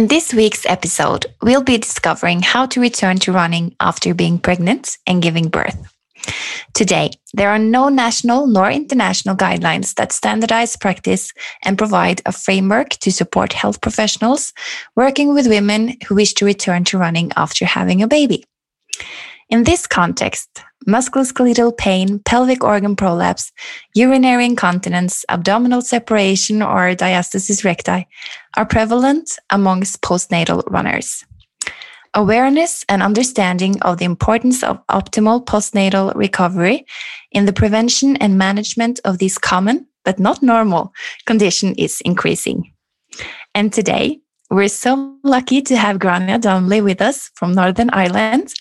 [0.00, 4.96] In this week's episode, we'll be discovering how to return to running after being pregnant
[5.06, 5.76] and giving birth.
[6.72, 12.88] Today, there are no national nor international guidelines that standardize practice and provide a framework
[13.00, 14.54] to support health professionals
[14.96, 18.42] working with women who wish to return to running after having a baby.
[19.50, 23.52] In this context, musculoskeletal pain, pelvic organ prolapse,
[23.94, 28.06] urinary incontinence, abdominal separation, or diastasis recti
[28.56, 31.24] are prevalent amongst postnatal runners.
[32.14, 36.84] Awareness and understanding of the importance of optimal postnatal recovery
[37.30, 40.92] in the prevention and management of this common but not normal
[41.26, 42.72] condition is increasing.
[43.54, 48.52] And today, we're so lucky to have Gráinne Donnelly with us from Northern Ireland.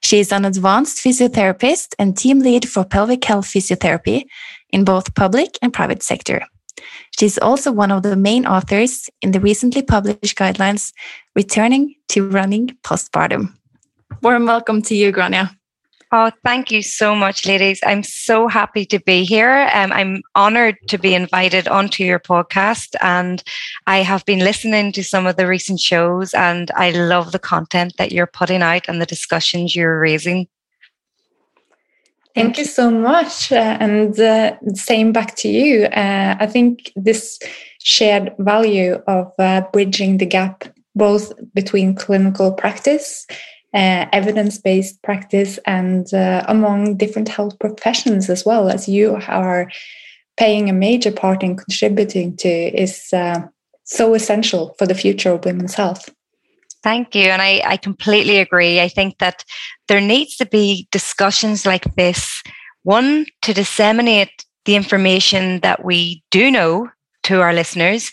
[0.00, 4.24] She is an advanced physiotherapist and team lead for pelvic health physiotherapy
[4.70, 6.42] in both public and private sector.
[7.18, 10.92] She is also one of the main authors in the recently published guidelines
[11.34, 13.54] Returning to Running Postpartum.
[14.22, 15.57] Warm welcome to you, Gráinne.
[16.10, 17.80] Oh, thank you so much, ladies.
[17.84, 19.68] I'm so happy to be here.
[19.74, 22.94] Um, I'm honored to be invited onto your podcast.
[23.02, 23.42] And
[23.86, 27.92] I have been listening to some of the recent shows, and I love the content
[27.98, 30.48] that you're putting out and the discussions you're raising.
[32.34, 33.52] Thank you so much.
[33.52, 35.84] Uh, and uh, same back to you.
[35.86, 37.38] Uh, I think this
[37.82, 43.26] shared value of uh, bridging the gap both between clinical practice
[43.74, 49.70] uh, evidence-based practice and uh, among different health professions as well as you are
[50.36, 53.40] paying a major part in contributing to is uh,
[53.84, 56.10] so essential for the future of women's health
[56.82, 57.24] Thank you.
[57.24, 58.80] And I, I completely agree.
[58.80, 59.44] I think that
[59.88, 62.42] there needs to be discussions like this
[62.84, 66.88] one, to disseminate the information that we do know
[67.24, 68.10] to our listeners,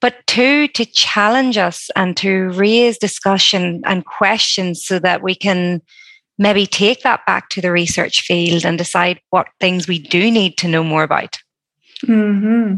[0.00, 5.80] but two, to challenge us and to raise discussion and questions so that we can
[6.38, 10.58] maybe take that back to the research field and decide what things we do need
[10.58, 11.38] to know more about.
[12.04, 12.76] Mm-hmm.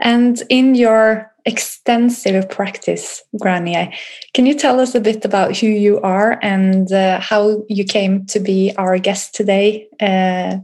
[0.00, 3.94] And in your extensive practice, Gráinne,
[4.34, 8.26] can you tell us a bit about who you are and uh, how you came
[8.26, 10.58] to be our guest today uh,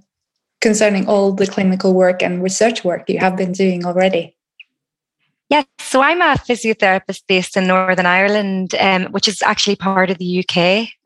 [0.61, 4.37] concerning all the clinical work and research work you have been doing already?
[5.53, 10.17] Yes, so I'm a physiotherapist based in Northern Ireland, um, which is actually part of
[10.17, 10.57] the UK.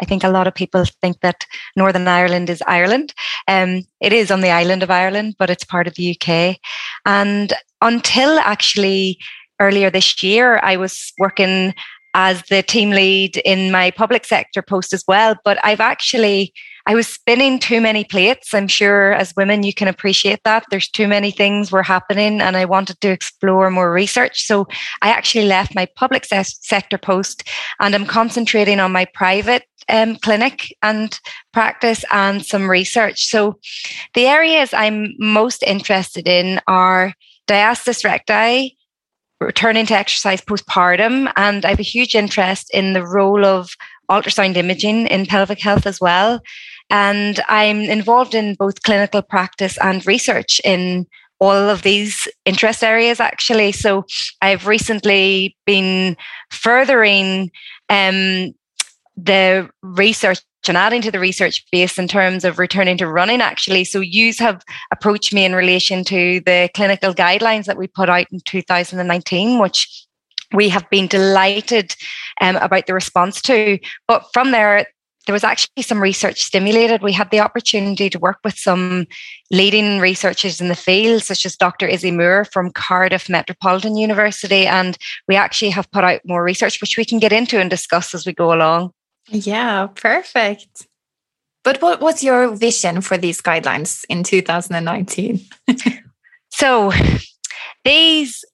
[0.01, 3.13] I think a lot of people think that Northern Ireland is Ireland.
[3.49, 6.61] Um, it is on the island of Ireland, but it's part of the UK.
[7.05, 9.19] And until actually
[9.59, 11.75] earlier this year, I was working
[12.17, 15.37] as the team lead in my public sector post as well.
[15.45, 16.53] But I've actually
[16.89, 18.55] I was spinning too many plates.
[18.55, 20.65] I'm sure as women, you can appreciate that.
[20.71, 24.45] There's too many things were happening, and I wanted to explore more research.
[24.47, 24.67] So
[25.03, 27.43] I actually left my public se- sector post
[27.81, 31.19] and I'm concentrating on my private um, clinic and
[31.53, 33.27] practice and some research.
[33.27, 33.59] So
[34.15, 37.13] the areas I'm most interested in are
[37.49, 38.77] diastasis recti,
[39.41, 43.71] returning to exercise postpartum, and I have a huge interest in the role of
[44.11, 46.41] ultrasound imaging in pelvic health as well.
[46.89, 51.07] And I'm involved in both clinical practice and research in
[51.39, 53.73] all of these interest areas, actually.
[53.73, 54.05] So
[54.41, 56.17] I've recently been
[56.51, 57.51] furthering
[57.89, 58.55] um,
[59.17, 63.85] the research and adding to the research base in terms of returning to running actually
[63.85, 64.63] so you have
[64.93, 70.07] approached me in relation to the clinical guidelines that we put out in 2019 which
[70.55, 71.95] we have been delighted
[72.41, 74.87] um, about the response to but from there
[75.27, 77.03] there was actually some research stimulated.
[77.03, 79.07] We had the opportunity to work with some
[79.51, 81.87] leading researchers in the field, such as Dr.
[81.87, 84.67] Izzy Moore from Cardiff Metropolitan University.
[84.67, 88.15] And we actually have put out more research, which we can get into and discuss
[88.15, 88.93] as we go along.
[89.29, 90.87] Yeah, perfect.
[91.65, 95.41] But what was your vision for these guidelines in 2019?
[96.51, 96.93] so
[97.85, 98.45] these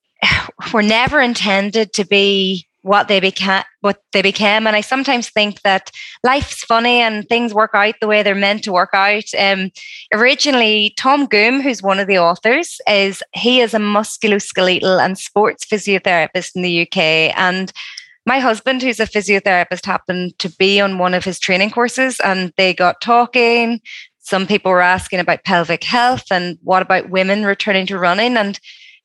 [0.72, 5.62] were never intended to be what they became what they became and i sometimes think
[5.62, 5.90] that
[6.24, 9.70] life's funny and things work out the way they're meant to work out um,
[10.12, 15.64] originally tom goom who's one of the authors is he is a musculoskeletal and sports
[15.64, 17.72] physiotherapist in the uk and
[18.24, 22.52] my husband, who's a physiotherapist, happened to be on one of his training courses and
[22.56, 23.80] they got talking.
[24.20, 28.36] Some people were asking about pelvic health and what about women returning to running.
[28.36, 28.58] And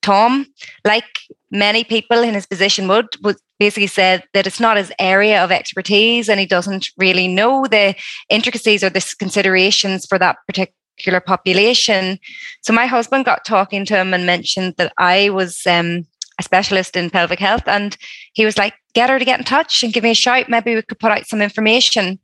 [0.03, 0.45] Tom,
[0.85, 1.05] like
[1.49, 5.51] many people in his position would, would basically said that it's not his area of
[5.51, 7.95] expertise and he doesn't really know the
[8.29, 12.19] intricacies or the considerations for that particular population.
[12.61, 16.05] So my husband got talking to him and mentioned that I was um,
[16.39, 17.63] a specialist in pelvic health.
[17.67, 17.97] And
[18.33, 20.49] he was like, get her to get in touch and give me a shout.
[20.49, 22.17] Maybe we could put out some information.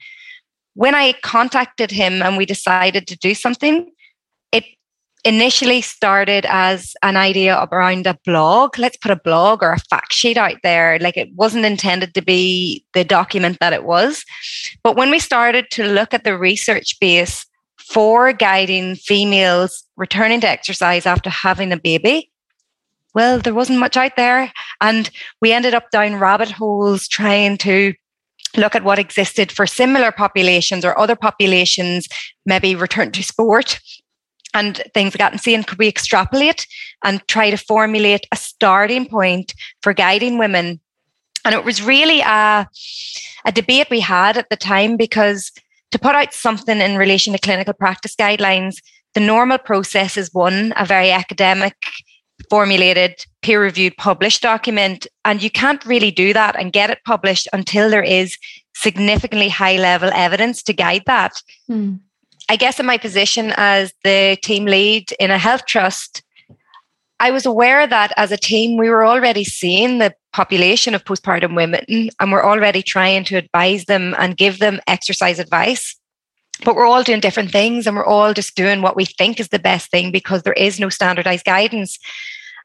[0.73, 3.91] When I contacted him and we decided to do something,
[4.51, 4.63] it
[5.23, 8.79] initially started as an idea around a blog.
[8.79, 10.97] Let's put a blog or a fact sheet out there.
[10.97, 14.25] Like it wasn't intended to be the document that it was.
[14.83, 17.45] But when we started to look at the research base
[17.77, 22.31] for guiding females returning to exercise after having a baby,
[23.13, 24.51] well, there wasn't much out there.
[24.81, 25.09] And
[25.41, 27.93] we ended up down rabbit holes trying to
[28.57, 32.07] look at what existed for similar populations or other populations,
[32.45, 33.79] maybe return to sport
[34.53, 36.67] and things like that and seeing could we extrapolate
[37.03, 40.79] and try to formulate a starting point for guiding women.
[41.45, 42.67] And it was really a,
[43.45, 45.51] a debate we had at the time because
[45.91, 48.77] to put out something in relation to clinical practice guidelines,
[49.13, 51.75] the normal process is one, a very academic,
[52.49, 55.07] formulated, peer reviewed, published document.
[55.25, 58.37] And you can't really do that and get it published until there is
[58.75, 61.41] significantly high level evidence to guide that.
[61.69, 61.99] Mm.
[62.49, 66.23] I guess in my position as the team lead in a health trust,
[67.19, 71.55] I was aware that as a team, we were already seeing the population of postpartum
[71.55, 75.95] women and we're already trying to advise them and give them exercise advice.
[76.65, 79.49] But we're all doing different things and we're all just doing what we think is
[79.49, 81.97] the best thing because there is no standardized guidance.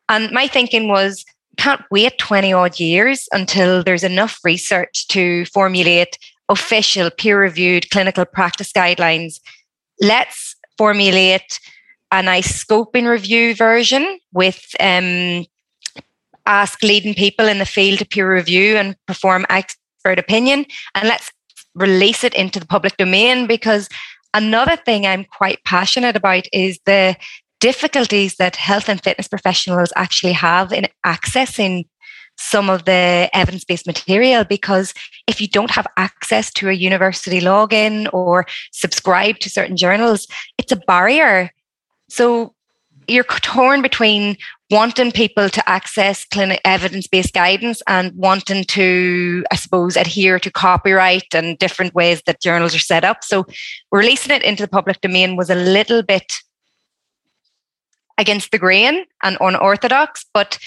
[0.08, 1.24] And my thinking was,
[1.56, 6.16] can't wait 20 odd years until there's enough research to formulate
[6.48, 9.40] official peer reviewed clinical practice guidelines.
[10.00, 11.58] Let's formulate
[12.10, 15.44] a nice scoping review version with um,
[16.46, 20.64] ask leading people in the field to peer review and perform expert opinion
[20.94, 21.30] and let's
[21.74, 23.88] release it into the public domain because
[24.32, 27.14] another thing i'm quite passionate about is the
[27.60, 31.86] difficulties that health and fitness professionals actually have in accessing
[32.36, 34.94] some of the evidence based material because
[35.26, 40.26] if you don't have access to a university login or subscribe to certain journals,
[40.56, 41.50] it's a barrier.
[42.08, 42.54] So
[43.08, 44.36] you're torn between
[44.70, 51.34] wanting people to access clinic evidence-based guidance and wanting to i suppose adhere to copyright
[51.34, 53.46] and different ways that journals are set up so
[53.90, 56.34] releasing it into the public domain was a little bit
[58.18, 60.58] against the grain and unorthodox but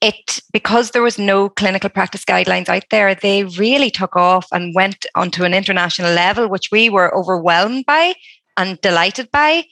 [0.00, 4.74] it because there was no clinical practice guidelines out there they really took off and
[4.74, 8.14] went onto an international level which we were overwhelmed by
[8.56, 9.64] and delighted by.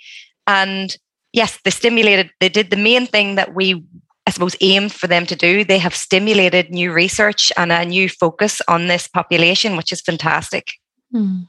[0.47, 0.97] And
[1.33, 3.85] yes they stimulated they did the main thing that we
[4.27, 5.65] i suppose aimed for them to do.
[5.65, 10.73] They have stimulated new research and a new focus on this population which is fantastic.
[11.13, 11.49] Mm.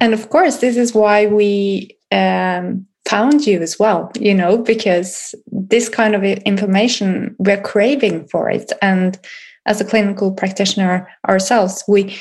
[0.00, 5.34] and of course this is why we um, found you as well you know because
[5.50, 8.72] this kind of information we're craving for it.
[8.82, 9.18] And
[9.66, 12.16] as a clinical practitioner ourselves we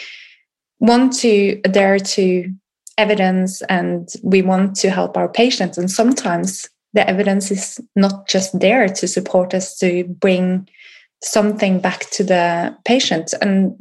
[0.80, 2.52] want to adhere to
[2.98, 5.78] evidence and we want to help our patients.
[5.78, 10.68] And sometimes the evidence is not just there to support us to bring
[11.24, 13.34] something back to the patient.
[13.42, 13.76] And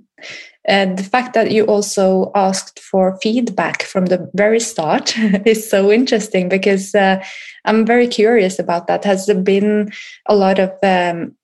[0.66, 5.16] and the fact that you also asked for feedback from the very start
[5.47, 7.23] is so interesting because uh,
[7.64, 9.04] I'm very curious about that.
[9.04, 9.92] Has there been
[10.26, 11.37] a lot of um,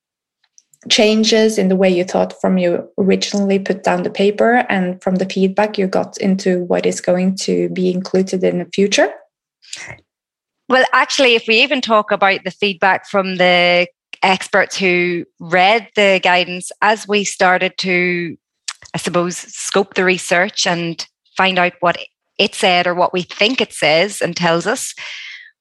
[0.88, 5.16] changes in the way you thought from you originally put down the paper and from
[5.16, 9.12] the feedback you got into what is going to be included in the future?
[10.70, 13.88] Well, actually, if we even talk about the feedback from the
[14.22, 18.36] experts who read the guidance as we started to
[18.94, 21.04] I suppose, scope the research and
[21.36, 21.96] find out what
[22.38, 24.94] it said or what we think it says and tells us.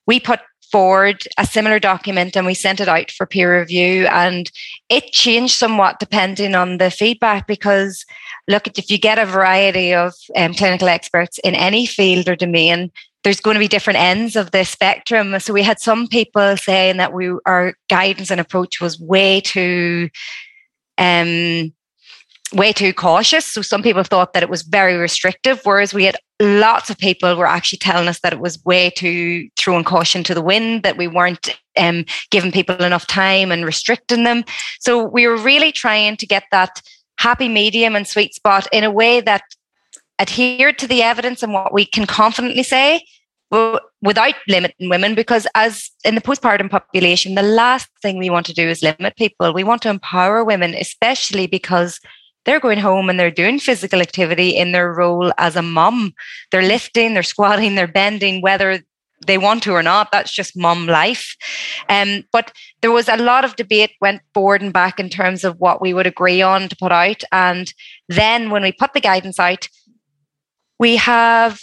[0.07, 0.39] We put
[0.71, 4.51] forward a similar document and we sent it out for peer review and
[4.89, 8.05] it changed somewhat depending on the feedback because
[8.47, 12.91] look if you get a variety of um, clinical experts in any field or domain
[13.23, 16.97] there's going to be different ends of the spectrum so we had some people saying
[16.97, 20.09] that we our guidance and approach was way too
[20.99, 21.73] um
[22.53, 23.45] way too cautious.
[23.45, 27.35] So some people thought that it was very restrictive, whereas we had lots of people
[27.35, 30.97] were actually telling us that it was way too throwing caution to the wind, that
[30.97, 34.43] we weren't um, giving people enough time and restricting them.
[34.79, 36.81] So we were really trying to get that
[37.17, 39.43] happy medium and sweet spot in a way that
[40.19, 43.03] adhered to the evidence and what we can confidently say
[44.01, 48.53] without limiting women because as in the postpartum population the last thing we want to
[48.53, 51.99] do is limit people we want to empower women especially because
[52.45, 56.13] they're going home and they're doing physical activity in their role as a mom
[56.51, 58.79] they're lifting they're squatting they're bending whether
[59.27, 60.13] they want to or not.
[60.13, 61.35] That's just mom life.
[61.89, 65.57] Um, but there was a lot of debate went forward and back in terms of
[65.57, 67.21] what we would agree on to put out.
[67.33, 67.73] And
[68.07, 69.67] then when we put the guidance out
[70.79, 71.59] we have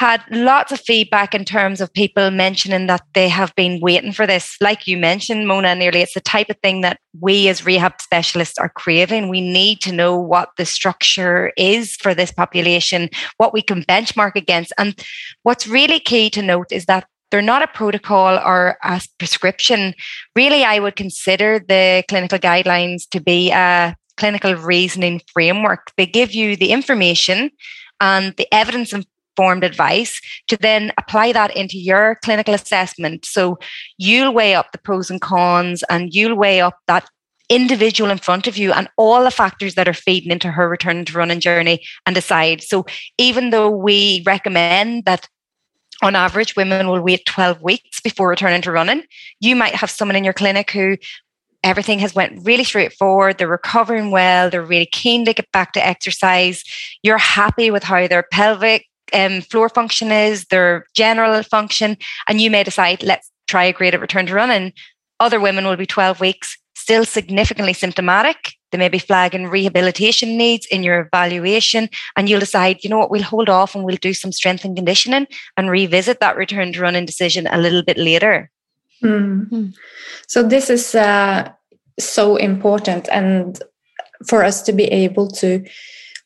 [0.00, 4.26] had lots of feedback in terms of people mentioning that they have been waiting for
[4.26, 4.56] this.
[4.58, 8.56] Like you mentioned, Mona, nearly, it's the type of thing that we as rehab specialists
[8.56, 9.28] are craving.
[9.28, 14.36] We need to know what the structure is for this population, what we can benchmark
[14.36, 14.72] against.
[14.78, 14.98] And
[15.42, 19.92] what's really key to note is that they're not a protocol or a prescription.
[20.34, 25.92] Really, I would consider the clinical guidelines to be a clinical reasoning framework.
[25.98, 27.50] They give you the information
[28.00, 28.94] and the evidence
[29.40, 33.24] informed advice to then apply that into your clinical assessment.
[33.24, 33.58] So
[33.96, 37.08] you'll weigh up the pros and cons and you'll weigh up that
[37.48, 41.06] individual in front of you and all the factors that are feeding into her return
[41.06, 42.62] to running journey and decide.
[42.62, 42.84] So
[43.16, 45.26] even though we recommend that
[46.02, 49.04] on average women will wait 12 weeks before returning to running,
[49.40, 50.98] you might have someone in your clinic who
[51.62, 55.86] everything has went really straightforward they're recovering well they're really keen to get back to
[55.86, 56.64] exercise
[57.02, 61.96] you're happy with how their pelvic um, floor function is, their general function,
[62.28, 64.72] and you may decide, let's try a graded return to running.
[65.18, 68.54] Other women will be 12 weeks, still significantly symptomatic.
[68.70, 73.10] They may be flagging rehabilitation needs in your evaluation, and you'll decide, you know what,
[73.10, 75.26] we'll hold off and we'll do some strength and conditioning
[75.56, 78.50] and revisit that return to running decision a little bit later.
[79.02, 79.70] Mm-hmm.
[80.26, 81.50] So, this is uh,
[81.98, 83.60] so important, and
[84.26, 85.64] for us to be able to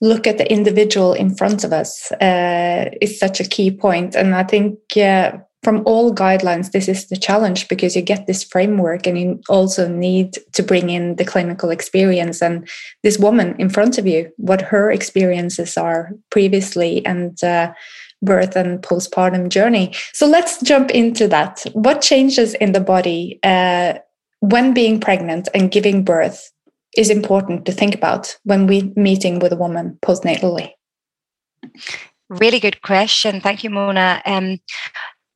[0.04, 4.14] look at the individual in front of us uh, is such a key point.
[4.14, 8.44] And I think uh, from all guidelines, this is the challenge because you get this
[8.44, 12.68] framework and you also need to bring in the clinical experience and
[13.02, 17.72] this woman in front of you, what her experiences are previously and uh,
[18.20, 19.94] birth and postpartum journey.
[20.12, 21.64] So let's jump into that.
[21.72, 23.94] What changes in the body uh,
[24.40, 26.50] when being pregnant and giving birth
[26.96, 30.72] is important to think about when we're meeting with a woman postnatally?
[32.28, 33.40] Really good question.
[33.40, 34.22] Thank you, Mona.
[34.24, 34.58] Um,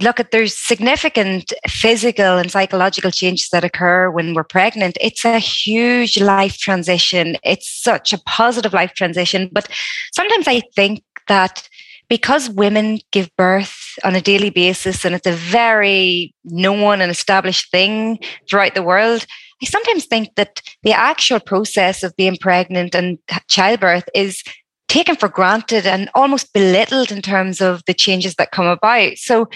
[0.00, 5.38] look at there's significant physical and psychological changes that occur when we're pregnant it's a
[5.38, 9.68] huge life transition it's such a positive life transition but
[10.12, 11.68] sometimes i think that
[12.08, 17.70] because women give birth on a daily basis and it's a very known and established
[17.70, 19.26] thing throughout the world
[19.62, 24.42] I sometimes think that the actual process of being pregnant and childbirth is
[24.88, 29.18] taken for granted and almost belittled in terms of the changes that come about.
[29.18, 29.48] So,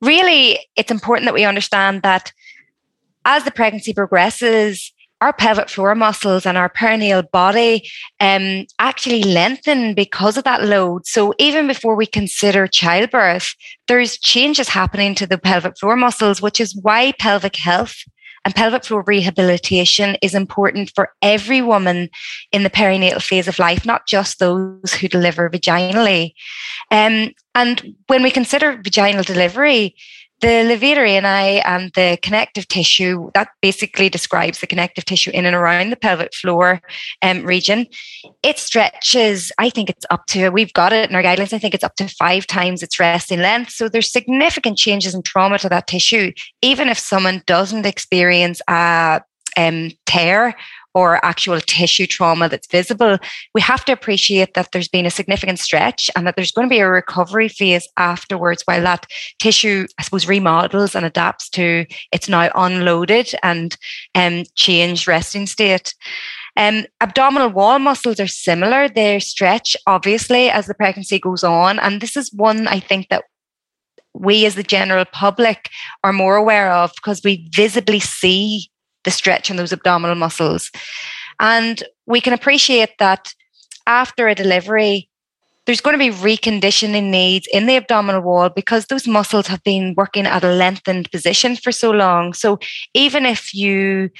[0.00, 2.32] really, it's important that we understand that
[3.24, 7.88] as the pregnancy progresses, our pelvic floor muscles and our perineal body
[8.20, 11.06] um, actually lengthen because of that load.
[11.06, 13.54] So even before we consider childbirth,
[13.88, 17.96] there's changes happening to the pelvic floor muscles, which is why pelvic health
[18.44, 22.10] and pelvic floor rehabilitation is important for every woman
[22.52, 26.32] in the perinatal phase of life, not just those who deliver vaginally.
[26.90, 29.94] Um, and when we consider vaginal delivery,
[30.44, 35.56] the levator ani and the connective tissue that basically describes the connective tissue in and
[35.56, 36.82] around the pelvic floor
[37.22, 37.86] um, region.
[38.42, 41.72] It stretches i think it's up to we've got it in our guidelines i think
[41.72, 43.70] it's up to five times its resting length.
[43.70, 49.22] So there's significant changes in trauma to that tissue even if someone doesn't experience a
[49.56, 50.54] um, tear
[50.94, 53.18] or actual tissue trauma that's visible,
[53.54, 56.72] we have to appreciate that there's been a significant stretch and that there's going to
[56.72, 59.06] be a recovery phase afterwards while that
[59.40, 63.76] tissue, I suppose, remodels and adapts to its now unloaded and
[64.14, 65.94] um, changed resting state.
[66.56, 68.88] Um, abdominal wall muscles are similar.
[68.88, 71.80] They stretch, obviously, as the pregnancy goes on.
[71.80, 73.24] And this is one I think that
[74.14, 75.70] we as the general public
[76.04, 78.70] are more aware of because we visibly see
[79.04, 80.70] the stretch in those abdominal muscles.
[81.40, 83.32] And we can appreciate that
[83.86, 85.08] after a delivery,
[85.66, 89.94] there's going to be reconditioning needs in the abdominal wall because those muscles have been
[89.96, 92.34] working at a lengthened position for so long.
[92.34, 92.58] So
[92.92, 94.10] even if you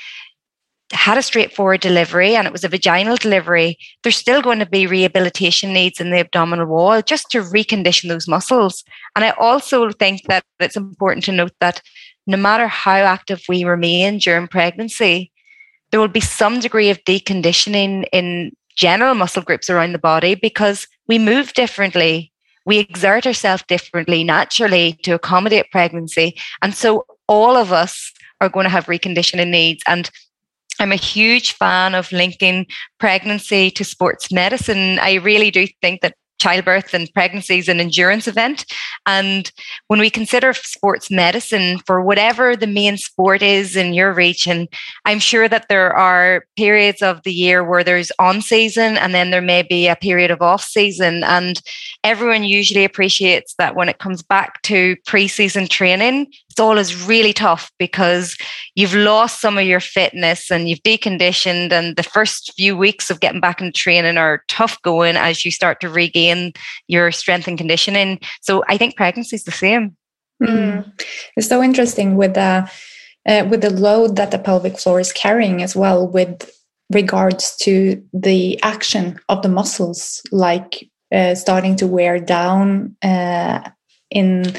[0.92, 4.86] had a straightforward delivery and it was a vaginal delivery, there's still going to be
[4.86, 8.84] rehabilitation needs in the abdominal wall just to recondition those muscles.
[9.16, 11.82] And I also think that it's important to note that
[12.26, 15.30] no matter how active we remain during pregnancy,
[15.90, 20.88] there will be some degree of deconditioning in general muscle groups around the body because
[21.06, 22.32] we move differently.
[22.66, 26.36] We exert ourselves differently naturally to accommodate pregnancy.
[26.62, 29.82] And so all of us are going to have reconditioning needs.
[29.86, 30.10] And
[30.80, 32.66] I'm a huge fan of linking
[32.98, 34.98] pregnancy to sports medicine.
[34.98, 38.66] I really do think that childbirth and pregnancy is an endurance event.
[39.06, 39.50] And
[39.88, 44.68] when we consider sports medicine for whatever the main sport is in your region,
[45.06, 49.30] I'm sure that there are periods of the year where there's on season and then
[49.30, 51.24] there may be a period of off season.
[51.24, 51.62] And
[52.02, 57.72] everyone usually appreciates that when it comes back to pre-season training, it's always really tough
[57.80, 58.38] because
[58.76, 63.18] you've lost some of your fitness and you've deconditioned and the first few weeks of
[63.18, 66.52] getting back in training are tough going as you start to regain
[66.86, 68.20] your strength and conditioning.
[68.40, 69.96] So i think pregnancy is the same.
[70.40, 70.92] Mm.
[71.36, 72.70] it's so interesting with the
[73.26, 76.48] uh, with the load that the pelvic floor is carrying as well with
[76.92, 83.68] regards to the action of the muscles like uh, starting to wear down uh,
[84.10, 84.54] in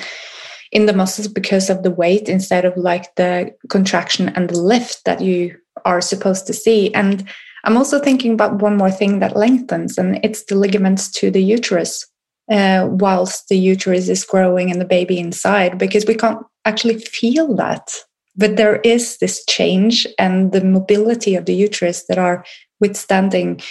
[0.75, 5.05] in the muscles because of the weight instead of like the contraction and the lift
[5.05, 6.93] that you are supposed to see.
[6.93, 7.23] And
[7.63, 11.41] I'm also thinking about one more thing that lengthens, and it's the ligaments to the
[11.41, 12.05] uterus.
[12.51, 17.55] Uh, whilst the uterus is growing and the baby inside, because we can't actually feel
[17.55, 17.89] that.
[18.35, 22.45] But there is this change and the mobility of the uterus that are
[22.79, 23.61] withstanding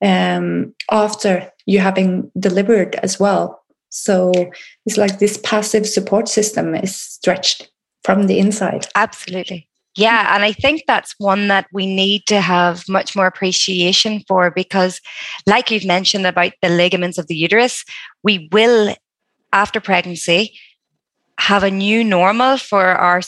[0.00, 3.59] um, after you having delivered as well.
[3.90, 4.32] So
[4.86, 7.70] it's like this passive support system is stretched
[8.04, 8.86] from the inside.
[8.94, 9.68] Absolutely.
[9.96, 14.50] Yeah, and I think that's one that we need to have much more appreciation for
[14.50, 15.00] because,
[15.46, 17.84] like you've mentioned about the ligaments of the uterus,
[18.22, 18.94] we will,
[19.52, 20.56] after pregnancy,
[21.40, 23.20] have a new normal for our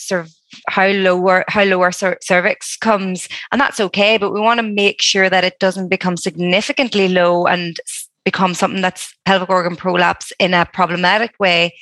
[0.69, 4.17] how lower how lower cervix comes, and that's okay.
[4.17, 7.77] But we want to make sure that it doesn't become significantly low and
[8.25, 11.75] become something that's pelvic organ prolapse in a problematic way.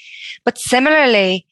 [0.45, 1.47] But similarly,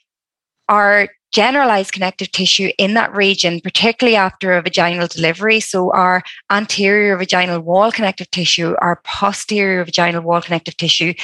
[0.69, 5.61] our generalized connective tissue in that region, particularly after a vaginal delivery.
[5.61, 11.15] So, our anterior vaginal wall connective tissue, our posterior vaginal wall connective tissue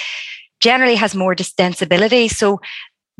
[0.60, 2.30] generally has more distensibility.
[2.30, 2.60] So,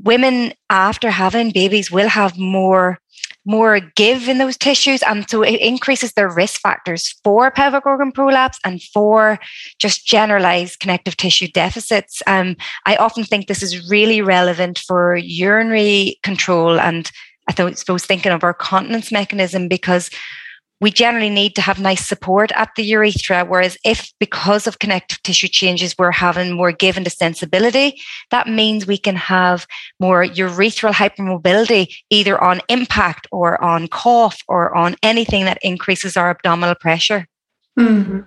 [0.03, 2.99] women after having babies will have more
[3.45, 5.03] more give in those tissues.
[5.03, 9.39] And so it increases their risk factors for pelvic organ prolapse and for
[9.79, 12.23] just generalized connective tissue deficits.
[12.27, 17.11] Um, I often think this is really relevant for urinary control and
[17.47, 20.11] I suppose thinking of our continence mechanism because
[20.85, 23.47] we generally need to have nice support at the urethra.
[23.47, 27.99] Whereas if because of connective tissue changes, we're having more given to sensibility,
[28.31, 29.67] that means we can have
[29.99, 36.29] more urethral hypermobility, either on impact or on cough or on anything that increases our
[36.29, 37.27] abdominal pressure.
[37.81, 38.21] Mm-hmm.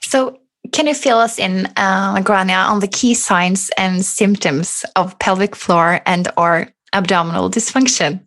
[0.00, 0.38] So
[0.72, 5.54] can you fill us in, uh, Gráinne, on the key signs and symptoms of pelvic
[5.54, 8.24] floor and or abdominal dysfunction?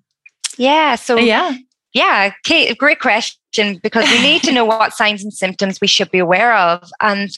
[0.58, 0.94] Yeah.
[0.94, 1.58] So yeah.
[1.96, 6.12] Yeah, Kate, great question because we need to know what signs and symptoms we should
[6.12, 7.30] be aware of and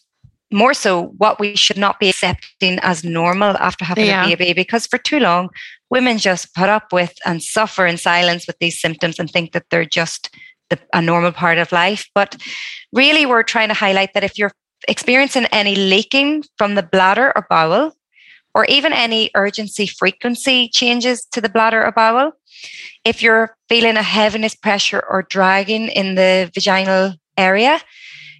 [0.51, 4.25] more so what we should not be accepting as normal after having yeah.
[4.25, 5.49] a baby because for too long
[5.91, 9.65] women just put up with and suffer in silence with these symptoms and think that
[9.69, 10.33] they're just
[10.69, 12.37] the, a normal part of life but
[12.93, 14.53] really we're trying to highlight that if you're
[14.87, 17.91] experiencing any leaking from the bladder or bowel
[18.55, 22.31] or even any urgency frequency changes to the bladder or bowel
[23.05, 27.79] if you're feeling a heaviness, pressure, or dragging in the vaginal area,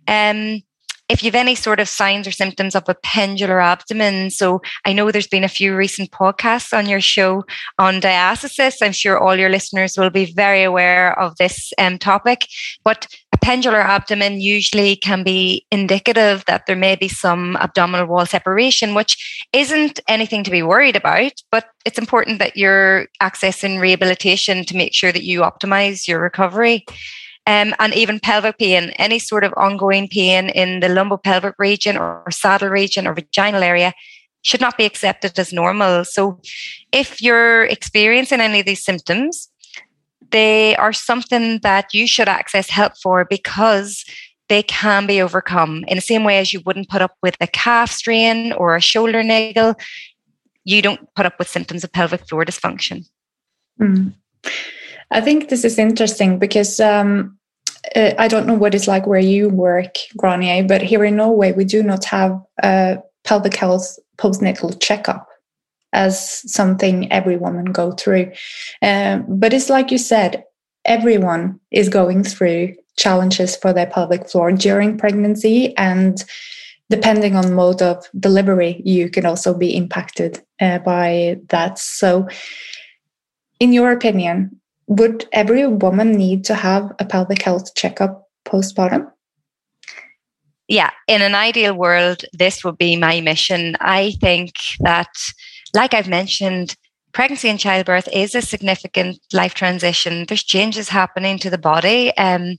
[0.07, 0.61] um,
[1.09, 5.09] if you've any sort of signs or symptoms of a pendular abdomen, so I know
[5.09, 7.45] there's been a few recent podcasts on your show
[7.79, 8.75] on diastasis.
[8.81, 12.47] I'm sure all your listeners will be very aware of this um, topic.
[12.83, 13.07] But
[13.47, 19.47] pendular abdomen usually can be indicative that there may be some abdominal wall separation, which
[19.53, 24.93] isn't anything to be worried about, but it's important that you're accessing rehabilitation to make
[24.93, 26.85] sure that you optimize your recovery
[27.45, 32.23] um, and even pelvic pain, any sort of ongoing pain in the lumbopelvic region or,
[32.25, 33.93] or saddle region or vaginal area
[34.41, 36.03] should not be accepted as normal.
[36.03, 36.41] So
[36.91, 39.49] if you're experiencing any of these symptoms,
[40.31, 44.05] they are something that you should access help for because
[44.49, 47.47] they can be overcome in the same way as you wouldn't put up with a
[47.47, 49.75] calf strain or a shoulder niggle.
[50.63, 53.05] You don't put up with symptoms of pelvic floor dysfunction.
[53.79, 54.13] Mm.
[55.11, 57.37] I think this is interesting because um,
[57.95, 61.53] uh, I don't know what it's like where you work, Gráinne, but here in Norway,
[61.53, 65.26] we do not have a pelvic health postnatal checkup
[65.97, 68.31] as something every woman go through.
[68.83, 70.43] Um, but it's like you said,
[70.85, 76.23] everyone is going through challenges for their pelvic floor during pregnancy and
[76.89, 81.77] depending on mode of delivery you can also be impacted uh, by that.
[81.77, 82.27] So
[83.59, 89.11] in your opinion would every woman need to have a pelvic health checkup postpartum?
[90.67, 93.75] Yeah in an ideal world this would be my mission.
[93.79, 95.11] I think that
[95.79, 96.75] like i've mentioned
[97.17, 100.25] pregnancy and childbirth is a significant life transition.
[100.27, 102.57] There's changes happening to the body, um,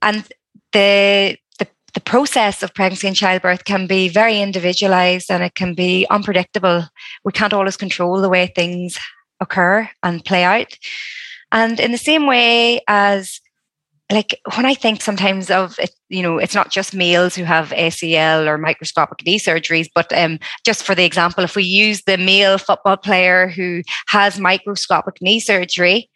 [0.00, 0.28] and
[0.72, 5.74] the, the the process of pregnancy and childbirth can be very individualized and it can
[5.74, 6.84] be unpredictable.
[7.24, 8.96] We can't always control the way things
[9.40, 10.72] occur and play out.
[11.50, 13.40] And in the same way as
[14.12, 17.70] like when I think sometimes of it, you know, it's not just males who have
[17.70, 22.18] ACL or microscopic knee surgeries, but um, just for the example, if we use the
[22.18, 26.10] male football player who has microscopic knee surgery,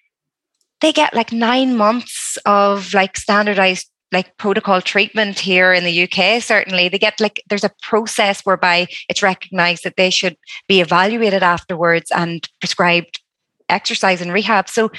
[0.80, 6.42] they get like nine months of like standardized like protocol treatment here in the UK,
[6.42, 6.88] certainly.
[6.88, 12.10] They get like there's a process whereby it's recognized that they should be evaluated afterwards
[12.10, 13.20] and prescribed
[13.68, 14.68] exercise and rehab.
[14.68, 14.90] So,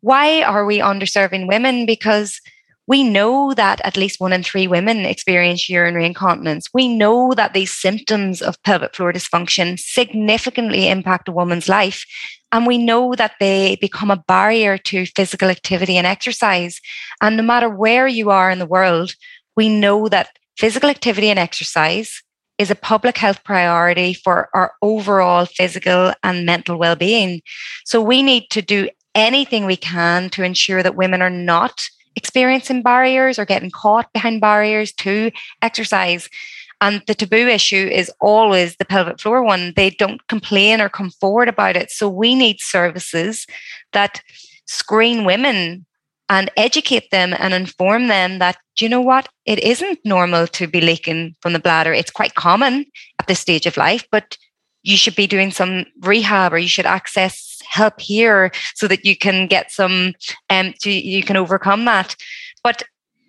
[0.00, 1.86] why are we underserving women?
[1.86, 2.40] Because
[2.86, 6.68] we know that at least one in three women experience urinary incontinence.
[6.74, 12.04] We know that these symptoms of pelvic floor dysfunction significantly impact a woman's life.
[12.52, 16.78] And we know that they become a barrier to physical activity and exercise.
[17.22, 19.14] And no matter where you are in the world,
[19.56, 22.22] we know that physical activity and exercise
[22.58, 27.42] is a public health priority for our overall physical and mental well-being.
[27.84, 31.82] So we need to do anything we can to ensure that women are not
[32.16, 35.30] experiencing barriers or getting caught behind barriers to
[35.62, 36.28] exercise.
[36.80, 39.72] And the taboo issue is always the pelvic floor one.
[39.74, 41.90] They don't complain or come forward about it.
[41.90, 43.46] So we need services
[43.92, 44.20] that
[44.66, 45.86] screen women
[46.28, 49.28] and educate them and inform them that, you know what?
[49.44, 51.92] It isn't normal to be leaking from the bladder.
[51.92, 52.86] It's quite common
[53.18, 54.36] at this stage of life, but
[54.84, 59.16] you should be doing some rehab or you should access help here so that you
[59.16, 60.12] can get some
[60.50, 62.14] um to, you can overcome that
[62.62, 62.82] but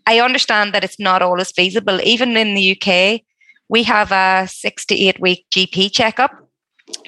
[0.05, 3.21] i understand that it's not always feasible even in the uk
[3.69, 6.31] we have a six to eight week gp checkup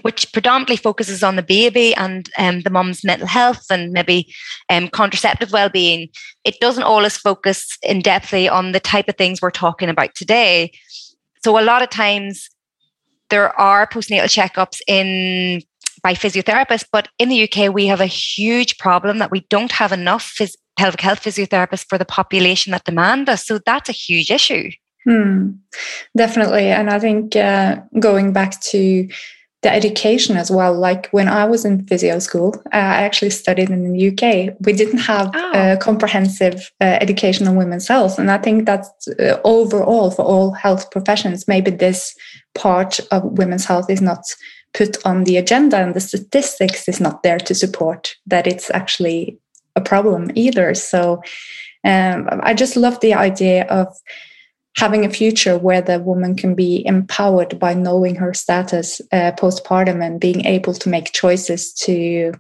[0.02, 4.34] which predominantly focuses on the baby and um, the mum's mental health and maybe
[4.70, 6.10] um, contraceptive well-being.
[6.44, 10.72] It doesn't always focus in depthly on the type of things we're talking about today.
[11.44, 12.50] So a lot of times
[13.30, 15.62] there are postnatal checkups in
[16.04, 19.92] by physiotherapists but in the uk we have a huge problem that we don't have
[19.92, 23.46] enough phys- pelvic health physiotherapists for the population that demand us.
[23.46, 24.70] So that's a huge issue.
[25.06, 25.52] Hmm,
[26.16, 26.68] definitely.
[26.68, 29.08] And I think uh, going back to
[29.64, 30.74] the education as well.
[30.74, 34.56] Like when I was in physio school, uh, I actually studied in the UK.
[34.62, 35.52] We didn't have oh.
[35.54, 38.20] a comprehensive uh, education on women's health.
[38.20, 42.16] And I think that's uh, overall for all health professions, maybe this
[42.54, 44.24] part of women's health is not
[44.74, 49.40] put on the agenda and the statistics is not there to support that it's actually
[49.76, 50.74] a problem either.
[50.76, 51.22] So
[51.84, 53.88] um, I just love the idea of
[54.78, 60.06] having a future where the woman can be empowered by knowing her status uh, postpartum
[60.06, 62.32] and being able to make choices to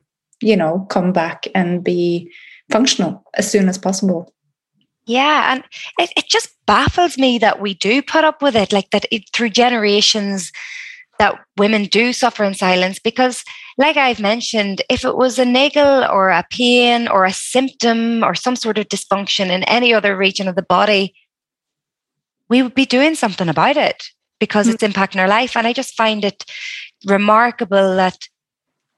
[0.41, 2.31] you know come back and be
[2.71, 4.31] functional as soon as possible.
[5.05, 5.63] Yeah and
[5.99, 9.23] it, it just baffles me that we do put up with it like that it,
[9.33, 10.51] through generations
[11.17, 13.43] that women do suffer in silence because
[13.77, 18.35] like i've mentioned if it was a niggle or a pain or a symptom or
[18.35, 21.15] some sort of dysfunction in any other region of the body
[22.49, 24.03] we would be doing something about it
[24.39, 24.73] because mm.
[24.73, 25.55] it's impacting our life.
[25.55, 26.45] And I just find it
[27.05, 28.17] remarkable that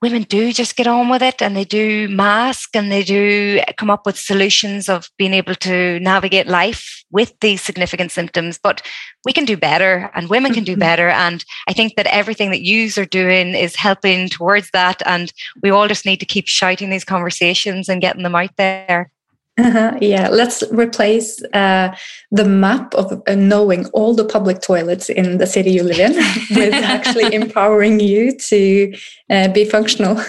[0.02, 3.90] women do just get on with it and they do mask and they do come
[3.90, 8.58] up with solutions of being able to navigate life with these significant symptoms.
[8.62, 8.82] But
[9.26, 10.80] we can do better and women can do mm-hmm.
[10.80, 11.10] better.
[11.10, 15.02] And I think that everything that yous are doing is helping towards that.
[15.06, 19.12] And we all just need to keep shouting these conversations and getting them out there.
[19.60, 21.96] Uh-huh, yeah, let's replace uh,
[22.32, 26.14] the map of uh, knowing all the public toilets in the city you live in
[26.56, 28.94] with actually empowering you to
[29.30, 30.22] uh, be functional.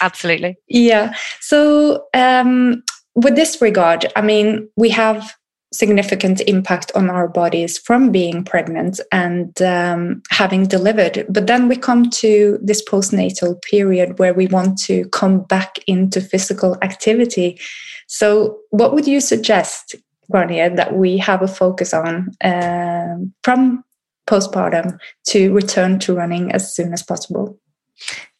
[0.00, 0.56] Absolutely.
[0.68, 1.14] Yeah.
[1.40, 2.82] So, um,
[3.14, 5.34] with this regard, I mean, we have
[5.72, 11.24] significant impact on our bodies from being pregnant and um, having delivered.
[11.28, 16.20] But then we come to this postnatal period where we want to come back into
[16.20, 17.60] physical activity.
[18.08, 19.94] So, what would you suggest,
[20.32, 23.84] Gráinne, that we have a focus on uh, from
[24.26, 27.58] postpartum to return to running as soon as possible?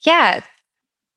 [0.04, 0.40] Yeah,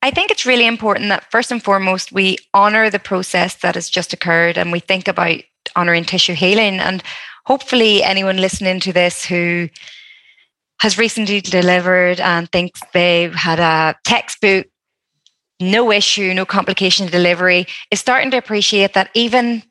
[0.04, 3.89] I think it's really important that first and foremost, we honor the process that has
[3.89, 5.41] just occurred and we think about
[5.76, 6.80] honoring tissue healing.
[6.80, 7.04] And
[7.46, 9.70] hopefully, anyone listening to this who
[10.80, 14.68] has recently delivered and thinks they've had a textbook,
[15.60, 19.64] no issue, no complication delivery, is starting to appreciate that even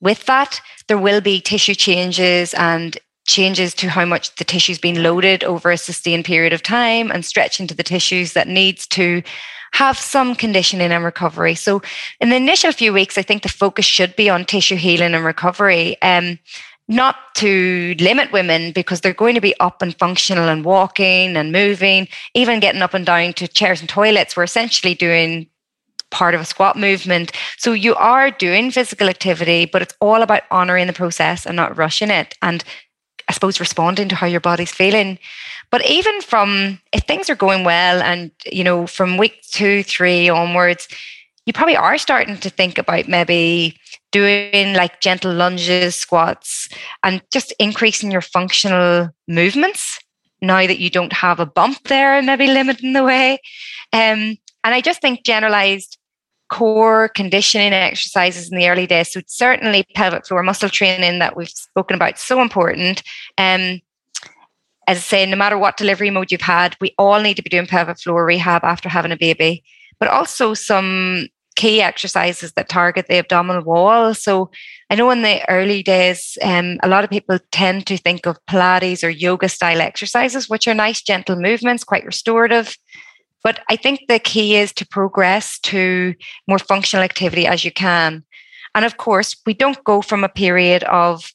[0.00, 5.02] with that, there will be tissue changes and changes to how much the tissue's been
[5.02, 9.22] loaded over a sustained period of time and stretch into the tissues that needs to
[9.78, 11.54] have some conditioning and recovery.
[11.54, 11.82] So,
[12.20, 15.24] in the initial few weeks, I think the focus should be on tissue healing and
[15.24, 15.96] recovery.
[16.02, 16.40] Um,
[16.88, 21.52] not to limit women because they're going to be up and functional and walking and
[21.52, 24.36] moving, even getting up and down to chairs and toilets.
[24.36, 25.46] We're essentially doing
[26.10, 27.30] part of a squat movement.
[27.56, 31.76] So you are doing physical activity, but it's all about honoring the process and not
[31.76, 32.34] rushing it.
[32.42, 32.64] And
[33.28, 35.18] I suppose responding to how your body's feeling.
[35.70, 40.28] But even from if things are going well and you know, from week two, three
[40.28, 40.88] onwards,
[41.46, 43.78] you probably are starting to think about maybe
[44.12, 46.68] doing like gentle lunges, squats,
[47.04, 49.98] and just increasing your functional movements
[50.40, 53.38] now that you don't have a bump there and maybe limiting the way.
[53.92, 55.98] Um, and I just think generalized
[56.50, 59.12] core conditioning exercises in the early days.
[59.12, 63.02] So certainly pelvic floor muscle training that we've spoken about so important.
[63.36, 63.80] Um,
[64.88, 67.50] as I say, no matter what delivery mode you've had, we all need to be
[67.50, 69.62] doing pelvic floor rehab after having a baby,
[70.00, 74.14] but also some key exercises that target the abdominal wall.
[74.14, 74.50] So
[74.88, 78.38] I know in the early days, um, a lot of people tend to think of
[78.46, 82.74] Pilates or yoga style exercises, which are nice, gentle movements, quite restorative.
[83.44, 86.14] But I think the key is to progress to
[86.46, 88.24] more functional activity as you can.
[88.74, 91.30] And of course, we don't go from a period of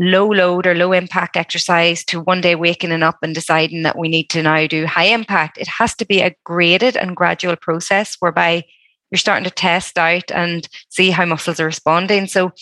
[0.00, 4.08] low load or low impact exercise to one day waking up and deciding that we
[4.08, 5.58] need to now do high impact.
[5.58, 8.64] It has to be a graded and gradual process whereby
[9.10, 12.26] you're starting to test out and see how muscles are responding.
[12.26, 12.52] So,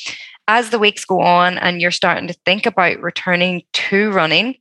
[0.48, 4.57] as the weeks go on and you're starting to think about returning to running,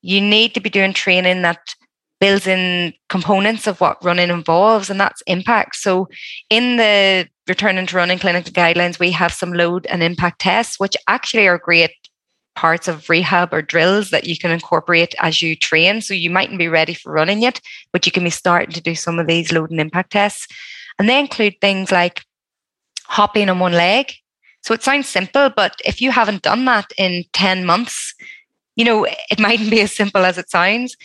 [0.00, 1.74] you need to be doing training that
[2.20, 5.76] builds in components of what running involves, and that's impact.
[5.76, 6.08] So,
[6.50, 10.96] in the returning to running clinical guidelines, we have some load and impact tests, which
[11.08, 11.92] actually are great
[12.54, 16.00] parts of rehab or drills that you can incorporate as you train.
[16.00, 17.60] So, you mightn't be ready for running yet,
[17.92, 20.46] but you can be starting to do some of these load and impact tests.
[20.98, 22.24] And they include things like
[23.06, 24.12] hopping on one leg.
[24.62, 28.14] So, it sounds simple, but if you haven't done that in 10 months,
[28.76, 30.96] you know, it mightn't be as simple as it sounds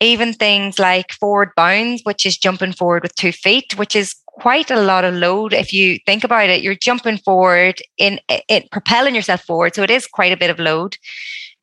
[0.00, 4.70] even things like forward bounds, which is jumping forward with two feet, which is quite
[4.70, 5.52] a lot of load.
[5.52, 9.74] If you think about it, you're jumping forward in it, propelling yourself forward.
[9.74, 10.96] So it is quite a bit of load.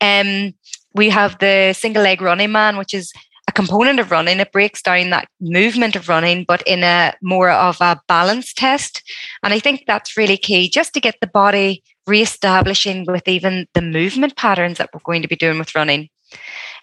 [0.01, 0.53] Um,
[0.95, 3.11] we have the single leg running man, which is
[3.47, 4.39] a component of running.
[4.39, 9.03] It breaks down that movement of running, but in a more of a balance test.
[9.43, 13.81] And I think that's really key just to get the body reestablishing with even the
[13.81, 16.09] movement patterns that we're going to be doing with running.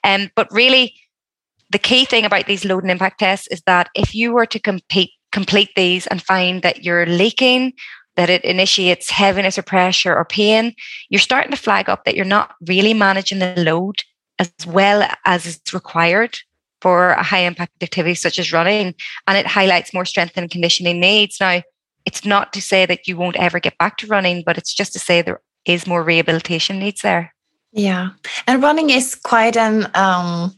[0.04, 0.94] Um, but really,
[1.70, 4.58] the key thing about these load and impact tests is that if you were to
[4.58, 7.72] compete, complete these and find that you're leaking,
[8.16, 10.74] that it initiates heaviness or pressure or pain,
[11.08, 14.02] you're starting to flag up that you're not really managing the load
[14.38, 16.36] as well as is required
[16.80, 18.94] for a high impact activity such as running.
[19.26, 21.38] And it highlights more strength and conditioning needs.
[21.40, 21.62] Now,
[22.06, 24.92] it's not to say that you won't ever get back to running, but it's just
[24.94, 27.34] to say there is more rehabilitation needs there.
[27.72, 28.10] Yeah.
[28.46, 30.54] And running is quite an um,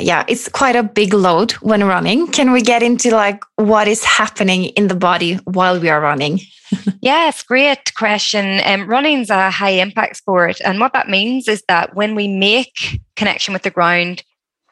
[0.00, 2.26] yeah, it's quite a big load when running.
[2.28, 6.40] Can we get into like what is happening in the body while we are running?
[7.00, 8.60] yes, great question.
[8.64, 13.00] Um, running's a high impact sport, and what that means is that when we make
[13.16, 14.22] connection with the ground,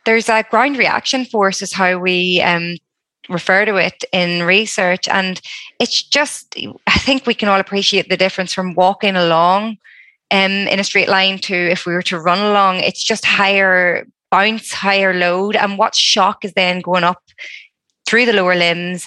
[0.04, 2.76] there's a ground reaction force, is how we um,
[3.28, 5.40] refer to it in research, and
[5.78, 6.56] it's just
[6.86, 9.78] I think we can all appreciate the difference from walking along.
[10.30, 14.06] Um, in a straight line to if we were to run along, it's just higher
[14.32, 17.22] bounce higher load and what shock is then going up
[18.06, 19.06] through the lower limbs,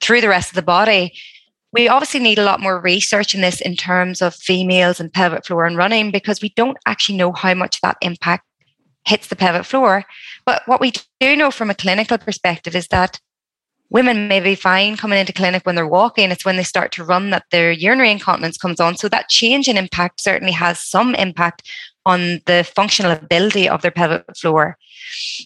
[0.00, 1.12] through the rest of the body.
[1.72, 5.46] We obviously need a lot more research in this in terms of females and pelvic
[5.46, 8.44] floor and running because we don't actually know how much that impact
[9.06, 10.04] hits the pelvic floor.
[10.44, 13.20] But what we do know from a clinical perspective is that
[13.90, 16.30] women may be fine coming into clinic when they're walking.
[16.30, 18.96] It's when they start to run that their urinary incontinence comes on.
[18.96, 21.68] So that change in impact certainly has some impact
[22.08, 24.76] on the functional ability of their pelvic floor.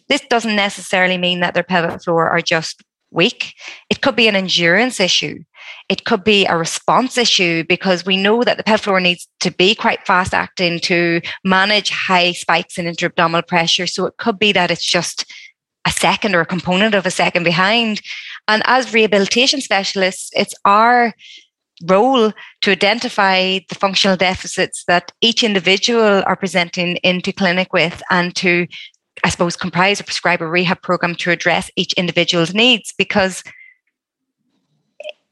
[0.08, 3.54] This doesn't necessarily mean that their pelvic floor are just weak.
[3.90, 5.40] It could be an endurance issue.
[5.88, 9.50] It could be a response issue because we know that the pelvic floor needs to
[9.50, 13.86] be quite fast acting to manage high spikes in intra-abdominal pressure.
[13.86, 15.26] So it could be that it's just
[15.84, 18.00] a second or a component of a second behind.
[18.46, 21.12] And as rehabilitation specialists, it's our
[21.86, 28.34] role to identify the functional deficits that each individual are presenting into clinic with and
[28.36, 28.66] to
[29.24, 33.44] I suppose, comprise or prescribe a rehab program to address each individual's needs because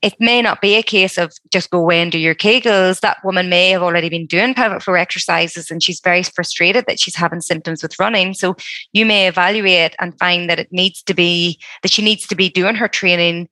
[0.03, 3.01] it may not be a case of just go away and do your Kegels.
[3.01, 6.99] That woman may have already been doing pelvic floor exercises and she's very frustrated that
[6.99, 8.33] she's having symptoms with running.
[8.33, 8.57] So
[8.93, 12.49] you may evaluate and find that it needs to be that she needs to be
[12.49, 13.49] doing her training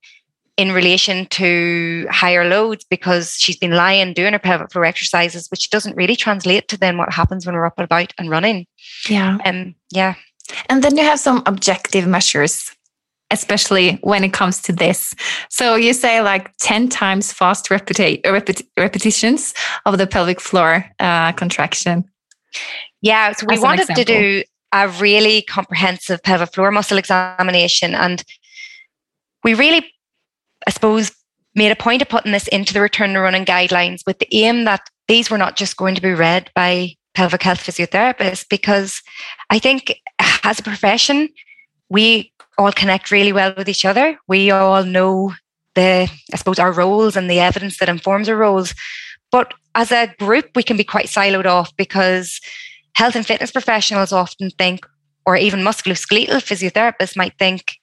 [0.59, 5.69] in relation to higher loads because she's been lying doing her pelvic floor exercises, which
[5.69, 8.67] doesn't really translate to then what happens when we're up and about and running.
[9.07, 9.37] Yeah.
[9.45, 10.15] Um, yeah.
[10.67, 12.75] And then you have some objective measures,
[13.31, 15.15] especially when it comes to this.
[15.49, 19.53] So you say like 10 times fast repeti- repeti- repetitions
[19.85, 22.03] of the pelvic floor uh, contraction.
[23.01, 23.31] Yeah.
[23.31, 24.43] So we As wanted to do
[24.73, 27.95] a really comprehensive pelvic floor muscle examination.
[27.95, 28.21] And
[29.45, 29.89] we really
[30.67, 31.11] I suppose,
[31.55, 34.65] made a point of putting this into the return to running guidelines with the aim
[34.65, 39.01] that these were not just going to be read by pelvic health physiotherapists, because
[39.49, 39.99] I think
[40.43, 41.29] as a profession,
[41.89, 44.17] we all connect really well with each other.
[44.27, 45.33] We all know
[45.75, 48.73] the, I suppose, our roles and the evidence that informs our roles.
[49.31, 52.39] But as a group, we can be quite siloed off because
[52.93, 54.85] health and fitness professionals often think,
[55.25, 57.78] or even musculoskeletal physiotherapists might think,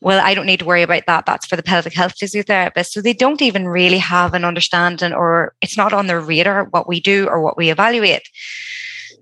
[0.00, 1.26] well, I don't need to worry about that.
[1.26, 2.90] That's for the pelvic health physiotherapist.
[2.90, 6.88] So they don't even really have an understanding or it's not on their radar what
[6.88, 8.22] we do or what we evaluate.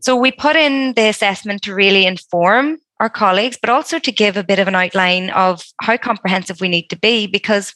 [0.01, 4.37] So we put in the assessment to really inform our colleagues, but also to give
[4.37, 7.27] a bit of an outline of how comprehensive we need to be.
[7.27, 7.75] Because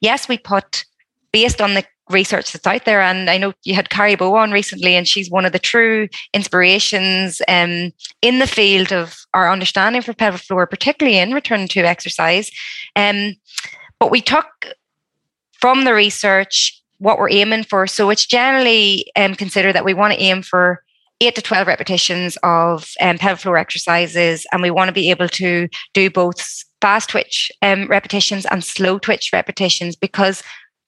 [0.00, 0.84] yes, we put
[1.32, 3.00] based on the research that's out there.
[3.00, 6.08] And I know you had Kari Bø on recently, and she's one of the true
[6.34, 7.92] inspirations um,
[8.22, 12.50] in the field of our understanding for pelvic floor, particularly in return to exercise.
[12.96, 13.34] Um,
[13.98, 14.46] but we took
[15.60, 17.86] from the research what we're aiming for.
[17.86, 20.82] So it's generally um, considered that we want to aim for
[21.20, 25.28] eight to 12 repetitions of um, pelvic floor exercises, and we want to be able
[25.28, 30.42] to do both fast twitch um, repetitions and slow twitch repetitions because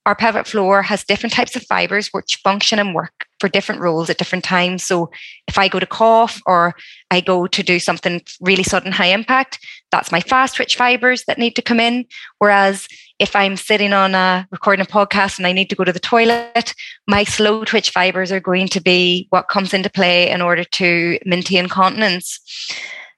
[0.04, 4.10] our pelvic floor has different types of fibers which function and work for different roles
[4.10, 4.82] at different times.
[4.82, 5.10] So
[5.46, 6.74] if I go to cough or
[7.10, 9.58] I go to do something really sudden high impact,
[9.90, 12.06] that's my fast twitch fibers that need to come in.
[12.38, 12.88] Whereas
[13.18, 16.00] if I'm sitting on a recording a podcast and I need to go to the
[16.00, 16.74] toilet,
[17.06, 21.18] my slow twitch fibers are going to be what comes into play in order to
[21.24, 22.40] maintain continence.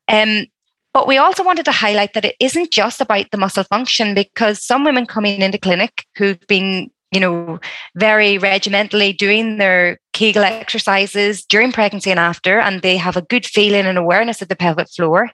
[0.08, 0.46] Um,
[0.94, 4.64] but we also wanted to highlight that it isn't just about the muscle function because
[4.64, 7.58] some women coming into clinic who've been, you know,
[7.96, 13.44] very regimentally doing their Kegel exercises during pregnancy and after, and they have a good
[13.44, 15.30] feeling and awareness of the pelvic floor,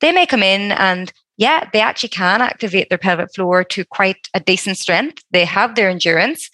[0.00, 4.28] they may come in and yeah, they actually can activate their pelvic floor to quite
[4.32, 5.22] a decent strength.
[5.30, 6.50] They have their endurance,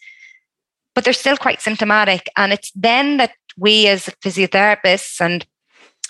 [0.94, 2.28] but they're still quite symptomatic.
[2.36, 5.46] And it's then that we as physiotherapists and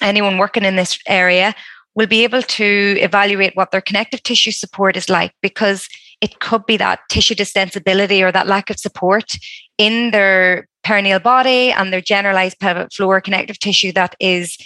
[0.00, 1.54] anyone working in this area
[1.94, 5.88] will be able to evaluate what their connective tissue support is like because
[6.20, 9.36] it could be that tissue distensibility or that lack of support
[9.78, 14.56] in their perineal body and their generalized pelvic floor connective tissue that is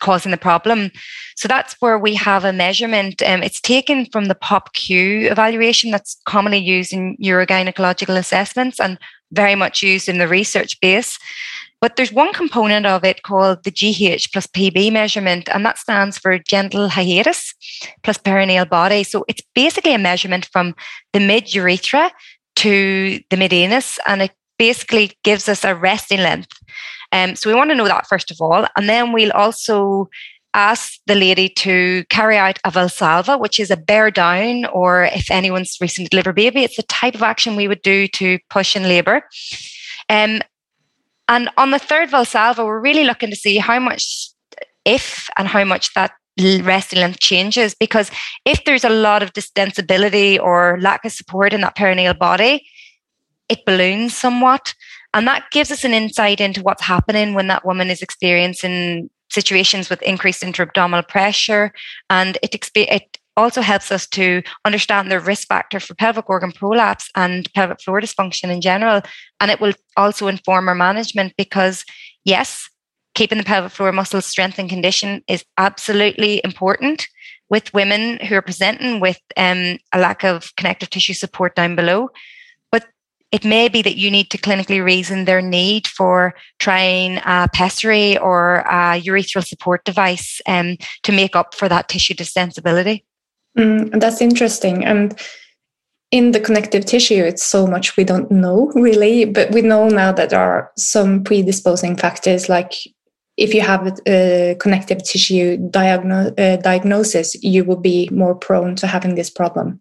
[0.00, 0.90] causing the problem.
[1.36, 3.22] So that's where we have a measurement.
[3.22, 8.98] Um, it's taken from the POPQ evaluation that's commonly used in urogynecological assessments and
[9.32, 11.18] very much used in the research base.
[11.80, 16.18] But there's one component of it called the GH plus PB measurement, and that stands
[16.18, 17.54] for genital hiatus
[18.02, 19.02] plus perineal body.
[19.02, 20.74] So it's basically a measurement from
[21.12, 22.12] the mid urethra
[22.56, 26.52] to the mid anus, and it basically gives us a resting length.
[27.12, 30.08] Um, so we want to know that first of all, and then we'll also
[30.52, 35.30] ask the lady to carry out a Valsalva, which is a bear down, or if
[35.30, 38.82] anyone's recently delivered baby, it's the type of action we would do to push in
[38.82, 39.22] labour.
[40.08, 40.40] Um,
[41.30, 44.30] and on the third Valsalva, we're really looking to see how much,
[44.84, 46.10] if and how much that
[46.62, 47.72] resting length changes.
[47.72, 48.10] Because
[48.44, 52.66] if there's a lot of distensibility or lack of support in that perineal body,
[53.48, 54.74] it balloons somewhat.
[55.14, 59.88] And that gives us an insight into what's happening when that woman is experiencing situations
[59.88, 61.72] with increased intra-abdominal pressure
[62.10, 67.08] and it, it also helps us to understand the risk factor for pelvic organ prolapse
[67.14, 69.02] and pelvic floor dysfunction in general.
[69.40, 71.84] And it will also inform our management because,
[72.24, 72.68] yes,
[73.14, 77.06] keeping the pelvic floor muscles strength and condition is absolutely important
[77.48, 82.08] with women who are presenting with um, a lack of connective tissue support down below.
[82.70, 82.86] But
[83.32, 88.16] it may be that you need to clinically reason their need for trying a pessary
[88.18, 93.02] or a urethral support device um, to make up for that tissue distensibility.
[93.60, 94.84] Mm, that's interesting.
[94.84, 95.18] And
[96.10, 100.12] in the connective tissue, it's so much we don't know really, but we know now
[100.12, 102.72] that there are some predisposing factors like
[103.36, 108.86] if you have a connective tissue diagno- uh, diagnosis, you will be more prone to
[108.86, 109.80] having this problem.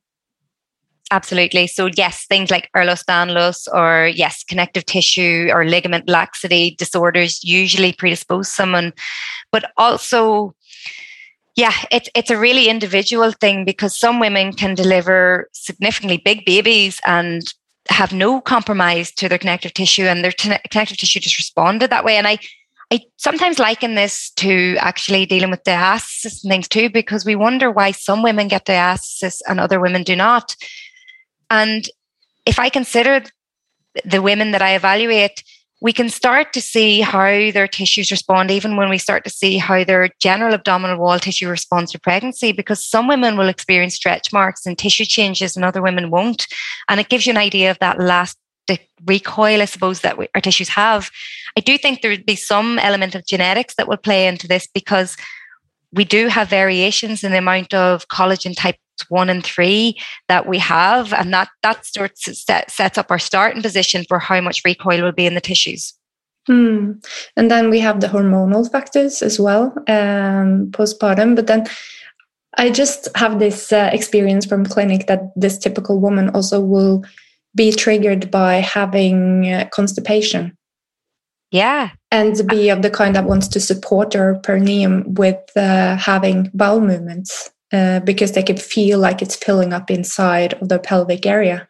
[1.11, 1.67] Absolutely.
[1.67, 8.47] So, yes, things like Ehlers-Danlos or, yes, connective tissue or ligament laxity disorders usually predispose
[8.47, 8.93] someone.
[9.51, 10.53] But also,
[11.59, 17.01] yeah, it's it's a really individual thing because some women can deliver significantly big babies
[17.05, 17.53] and
[17.89, 22.05] have no compromise to their connective tissue, and their t- connective tissue just responded that
[22.05, 22.15] way.
[22.15, 22.39] And I
[22.91, 27.69] I sometimes liken this to actually dealing with diastasis and things too, because we wonder
[27.69, 30.55] why some women get diastasis and other women do not.
[31.49, 31.89] And
[32.45, 33.23] if I consider
[34.05, 35.43] the women that I evaluate,
[35.81, 39.57] we can start to see how their tissues respond, even when we start to see
[39.57, 44.33] how their general abdominal wall tissue responds to pregnancy, because some women will experience stretch
[44.33, 46.47] marks and tissue changes and other women won't.
[46.89, 48.37] And it gives you an idea of that last
[49.05, 51.09] recoil, I suppose, that we, our tissues have.
[51.57, 54.67] I do think there would be some element of genetics that will play into this
[54.67, 55.15] because
[55.91, 58.75] we do have variations in the amount of collagen type
[59.09, 59.97] one and three
[60.27, 64.41] that we have, and that that starts set, sets up our starting position for how
[64.41, 65.93] much recoil will be in the tissues.
[66.47, 66.93] Hmm.
[67.35, 71.35] And then we have the hormonal factors as well, um, postpartum.
[71.35, 71.67] But then
[72.57, 77.03] I just have this uh, experience from clinic that this typical woman also will
[77.55, 80.57] be triggered by having uh, constipation.
[81.51, 81.91] Yeah.
[82.11, 86.81] And be of the kind that wants to support their perineum with uh, having bowel
[86.81, 91.67] movements uh, because they can feel like it's filling up inside of the pelvic area.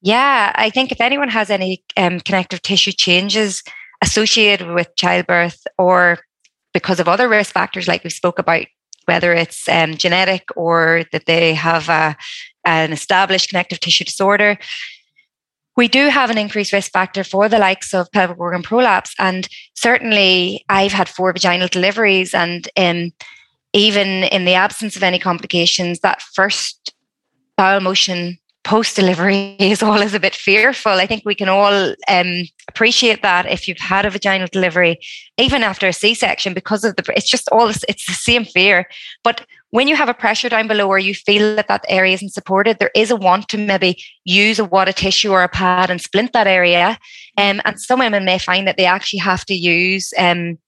[0.00, 3.62] Yeah, I think if anyone has any um, connective tissue changes
[4.02, 6.18] associated with childbirth or
[6.74, 8.66] because of other risk factors, like we spoke about,
[9.04, 12.16] whether it's um, genetic or that they have a,
[12.64, 14.58] an established connective tissue disorder,
[15.76, 19.14] we do have an increased risk factor for the likes of pelvic organ prolapse.
[19.18, 23.12] And certainly, I've had four vaginal deliveries, and um,
[23.72, 26.94] even in the absence of any complications, that first
[27.56, 30.92] bowel motion post delivery is always a bit fearful.
[30.92, 34.98] I think we can all um, appreciate that if you've had a vaginal delivery,
[35.38, 38.86] even after a C section, because of the, it's just all, it's the same fear.
[39.24, 42.34] But when you have a pressure down below or you feel that that area isn't
[42.34, 46.00] supported, there is a want to maybe use a of tissue or a pad and
[46.00, 46.98] splint that area.
[47.38, 50.58] Um, and some women may find that they actually have to use um,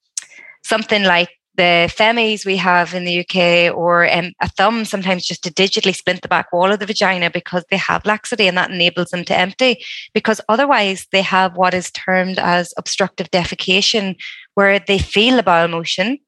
[0.63, 5.45] something like the Femmeze we have in the UK or um, a thumb sometimes just
[5.45, 8.71] to digitally splint the back wall of the vagina because they have laxity and that
[8.71, 9.83] enables them to empty.
[10.13, 14.17] Because otherwise they have what is termed as obstructive defecation
[14.55, 16.19] where they feel the bowel motion.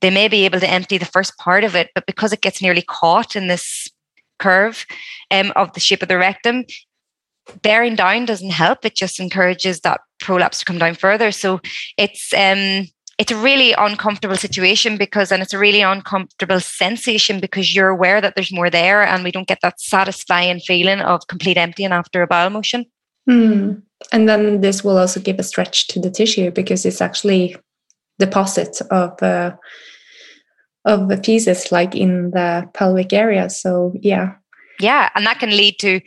[0.00, 2.60] They may be able to empty the first part of it but because it gets
[2.60, 3.88] nearly caught in this
[4.38, 4.84] curve
[5.30, 6.64] um, of the shape of the rectum
[7.62, 8.84] bearing down doesn't help.
[8.84, 11.30] It just encourages that prolapse to come down further.
[11.30, 11.60] So
[11.96, 12.86] it's um
[13.18, 18.20] it's a really uncomfortable situation because and it's a really uncomfortable sensation because you're aware
[18.20, 22.22] that there's more there and we don't get that satisfying feeling of complete emptying after
[22.22, 22.84] a bowel motion.
[23.28, 23.82] Mm.
[24.12, 27.56] and then this will also give a stretch to the tissue because it's actually
[28.20, 29.50] deposit of uh,
[30.84, 33.50] of the feces like in the pelvic area.
[33.50, 34.34] So yeah.
[34.78, 36.00] Yeah and that can lead to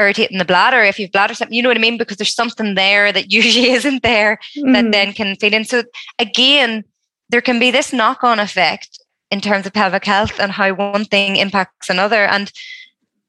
[0.00, 1.98] irritating the bladder if you've bladder something you know what i mean?
[1.98, 4.72] Because there's something there that usually isn't there mm.
[4.72, 5.64] that then can feed in.
[5.64, 5.84] So
[6.18, 6.84] again
[7.28, 8.98] there can be this knock-on effect
[9.30, 12.24] in terms of pelvic health and how one thing impacts another.
[12.24, 12.50] And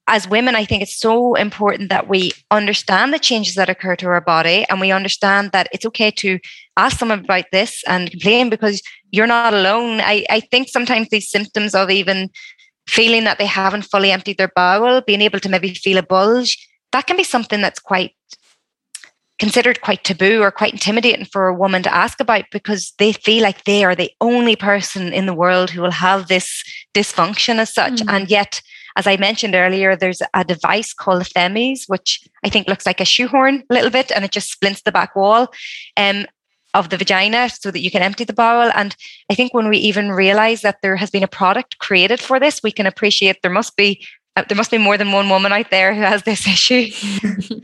[0.07, 4.07] as women i think it's so important that we understand the changes that occur to
[4.07, 6.39] our body and we understand that it's okay to
[6.75, 9.99] ask someone about this and complain because you're not alone.
[10.01, 12.29] I, I think sometimes these symptoms of even
[12.87, 16.57] feeling that they haven't fully emptied their bowel, being able to maybe feel a bulge,
[16.91, 18.13] that can be something that's quite
[19.41, 23.41] considered quite taboo or quite intimidating for a woman to ask about because they feel
[23.41, 26.63] like they are the only person in the world who will have this
[26.93, 27.93] dysfunction as such.
[27.93, 28.13] Mm.
[28.13, 28.61] And yet,
[28.95, 33.01] as I mentioned earlier, there's a device called the Femmeze, which I think looks like
[33.01, 35.47] a shoehorn a little bit and it just splints the back wall.
[35.97, 36.27] Um,
[36.73, 38.71] of the vagina so that you can empty the bowel.
[38.75, 38.95] And
[39.29, 42.63] I think when we even realize that there has been a product created for this,
[42.63, 44.05] we can appreciate there must be
[44.37, 46.89] uh, there must be more than one woman out there who has this issue.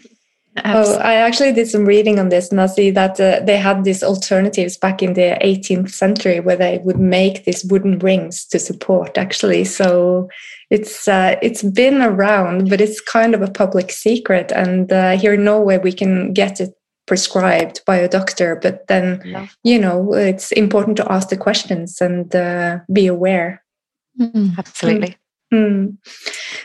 [0.65, 3.83] oh, I actually did some reading on this, and I see that uh, they had
[3.83, 8.59] these alternatives back in the 18th century where they would make these wooden rings to
[8.59, 9.17] support.
[9.17, 10.29] Actually, so
[10.69, 14.51] it's uh, it's been around, but it's kind of a public secret.
[14.51, 16.76] And uh, here in Norway, we can get it
[17.07, 19.47] prescribed by a doctor but then yeah.
[19.63, 23.63] you know it's important to ask the questions and uh, be aware
[24.19, 24.49] mm-hmm.
[24.57, 25.17] absolutely
[25.53, 25.97] mm.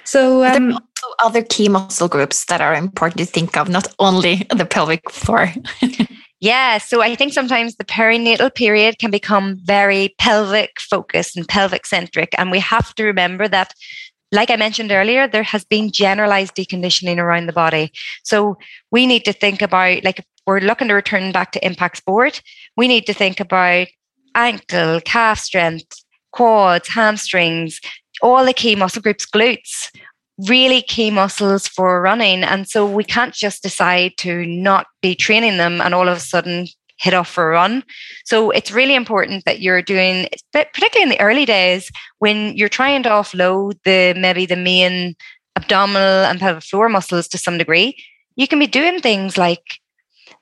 [0.05, 3.69] so um, there are also other key muscle groups that are important to think of
[3.69, 5.51] not only the pelvic floor
[6.41, 11.87] yeah so i think sometimes the perinatal period can become very pelvic focused and pelvic
[11.87, 13.73] centric and we have to remember that
[14.33, 17.93] like I mentioned earlier, there has been generalized deconditioning around the body.
[18.25, 18.57] So
[18.91, 22.43] we need to think about, like, if we're looking to return back to impact sport,
[22.77, 23.89] we need to think about
[24.35, 25.95] ankle, calf strength,
[26.33, 27.79] quads, hamstrings,
[28.23, 29.91] all the key muscle groups, glutes,
[30.49, 32.43] really key muscles for running.
[32.43, 36.21] And so we can't just decide to not be training them and all of a
[36.21, 36.67] sudden
[37.03, 37.83] hit off for a run.
[38.25, 41.91] So it's really important that you're doing, particularly in the early days
[42.21, 45.17] when you're trying to offload the maybe the main
[45.57, 47.97] abdominal and pelvic floor muscles to some degree.
[48.37, 49.81] You can be doing things like,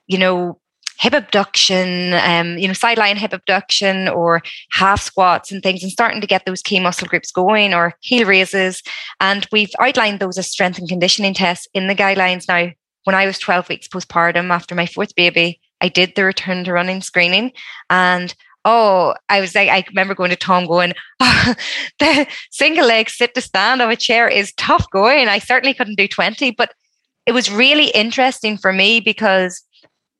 [0.05, 0.59] you know,
[0.99, 6.21] hip abduction, um, you know, sideline hip abduction or half squats and things, and starting
[6.21, 8.83] to get those key muscle groups going or heel raises.
[9.19, 12.71] And we've outlined those as strength and conditioning tests in the guidelines now.
[13.05, 16.73] When I was 12 weeks postpartum after my fourth baby, I did the return to
[16.73, 17.51] running screening
[17.89, 18.33] and
[18.65, 21.55] oh, I was like, I remember going to Tom going, oh,
[21.99, 25.27] the single leg sit to stand of a chair is tough going.
[25.27, 26.73] I certainly couldn't do 20, but
[27.25, 29.63] it was really interesting for me because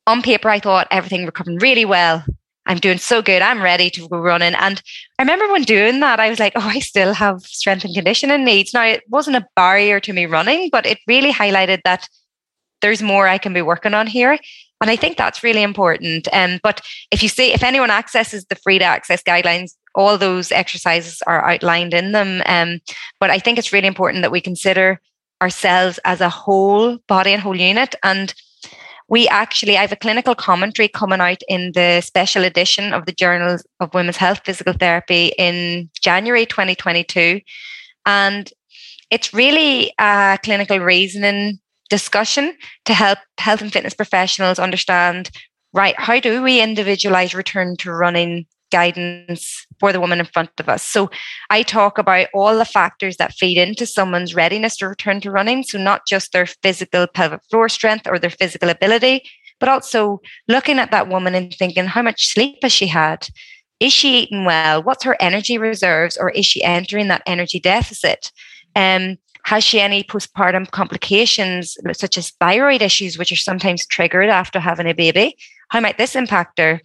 [0.08, 2.24] on paper, I thought everything recovered really well.
[2.68, 3.42] I'm doing so good.
[3.42, 4.54] I'm ready to go running.
[4.54, 4.82] And
[5.18, 8.46] I remember when doing that, I was like, oh, I still have strength and conditioning
[8.46, 8.74] needs.
[8.74, 12.08] Now, it wasn't a barrier to me running, but it really highlighted that
[12.82, 14.38] there's more I can be working on here.
[14.82, 16.28] And I think that's really important.
[16.34, 20.52] Um, but if you see, if anyone accesses the free to access guidelines, all those
[20.52, 22.42] exercises are outlined in them.
[22.46, 22.80] Um,
[23.20, 25.00] but I think it's really important that we consider
[25.42, 27.96] ourselves as a whole body and whole unit.
[28.04, 28.34] And
[29.08, 33.12] we actually, I have a clinical commentary coming out in the special edition of the
[33.12, 37.42] Journal of Women's Health Physical Therapy in January 2022.
[38.06, 38.50] And
[39.12, 41.60] it's really a clinical reasoning
[41.92, 45.30] discussion to help health and fitness professionals understand
[45.74, 50.70] right how do we individualize return to running guidance for the woman in front of
[50.70, 50.82] us?
[50.82, 51.12] So
[51.50, 55.64] i talk about all the factors that feed into someone's readiness to return to running.
[55.64, 59.24] So not just their physical pelvic floor strength or their physical ability
[59.60, 63.28] but also looking at that woman and thinking how much sleep has she had?
[63.80, 64.82] Is she eating well?
[64.82, 66.18] What's her energy reserves?
[66.18, 68.32] Or is she entering that energy deficit?
[68.76, 74.60] Um, has she any postpartum complications, such as thyroid issues, which are sometimes triggered after
[74.60, 75.36] having a baby?
[75.70, 76.82] How might this impact her?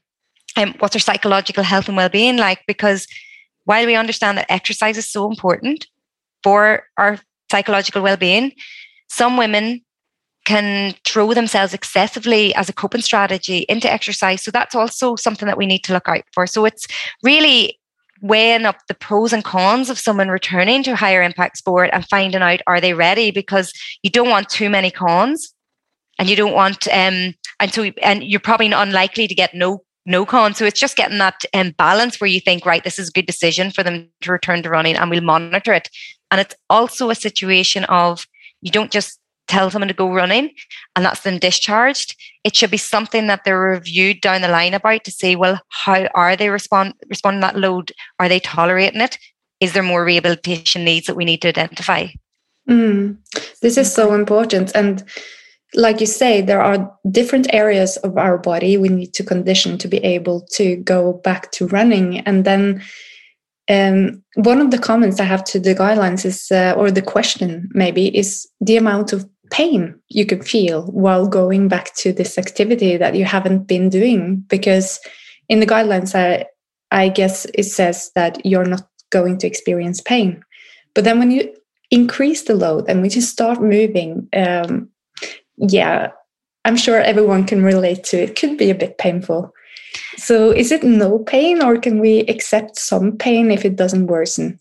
[0.57, 2.61] And um, what's her psychological health and well-being like?
[2.67, 3.07] Because
[3.65, 5.87] while we understand that exercise is so important
[6.43, 7.19] for our
[7.51, 8.53] psychological well-being,
[9.09, 9.83] some women
[10.47, 14.43] can throw themselves excessively as a coping strategy into exercise.
[14.43, 16.47] So that's also something that we need to look out for.
[16.47, 16.87] So it's
[17.23, 17.79] really
[18.27, 22.43] weighing up the pros and cons of someone returning to higher impact sport and finding
[22.43, 23.31] out are they ready?
[23.31, 23.73] Because
[24.03, 25.55] you don't want too many cons
[26.19, 30.25] and you don't want um and so and you're probably unlikely to get no no
[30.25, 30.57] cons.
[30.57, 33.27] So it's just getting that um, balance where you think right this is a good
[33.27, 35.91] decision for them to return to running and we'll monitor it.
[36.31, 38.27] And it's also a situation of
[38.63, 40.51] you don't just tell someone to go running
[40.95, 42.17] and that's them discharged.
[42.45, 46.07] It should be something that they're reviewed down the line about to say well how
[46.15, 47.93] are they respond responding that load?
[48.19, 49.19] Are they tolerating it?
[49.61, 52.09] Is there more rehabilitation needs that we need to identify?
[52.69, 53.19] Mm.
[53.63, 55.05] this is so important and
[55.75, 59.87] like you say there are different areas of our body we need to condition to
[59.87, 62.83] be able to go back to running and then
[63.69, 67.69] um, one of the comments I have to the guidelines is, uh, or the question
[67.73, 72.97] maybe, is the amount of pain you could feel while going back to this activity
[72.97, 74.99] that you haven't been doing because
[75.49, 76.45] in the guidelines i
[76.91, 80.43] i guess it says that you're not going to experience pain.
[80.95, 81.55] But then when you
[81.91, 84.89] increase the load and we just start moving um,
[85.57, 86.11] yeah
[86.65, 89.53] i'm sure everyone can relate to it could be a bit painful.
[90.17, 94.59] So is it no pain or can we accept some pain if it doesn't worsen?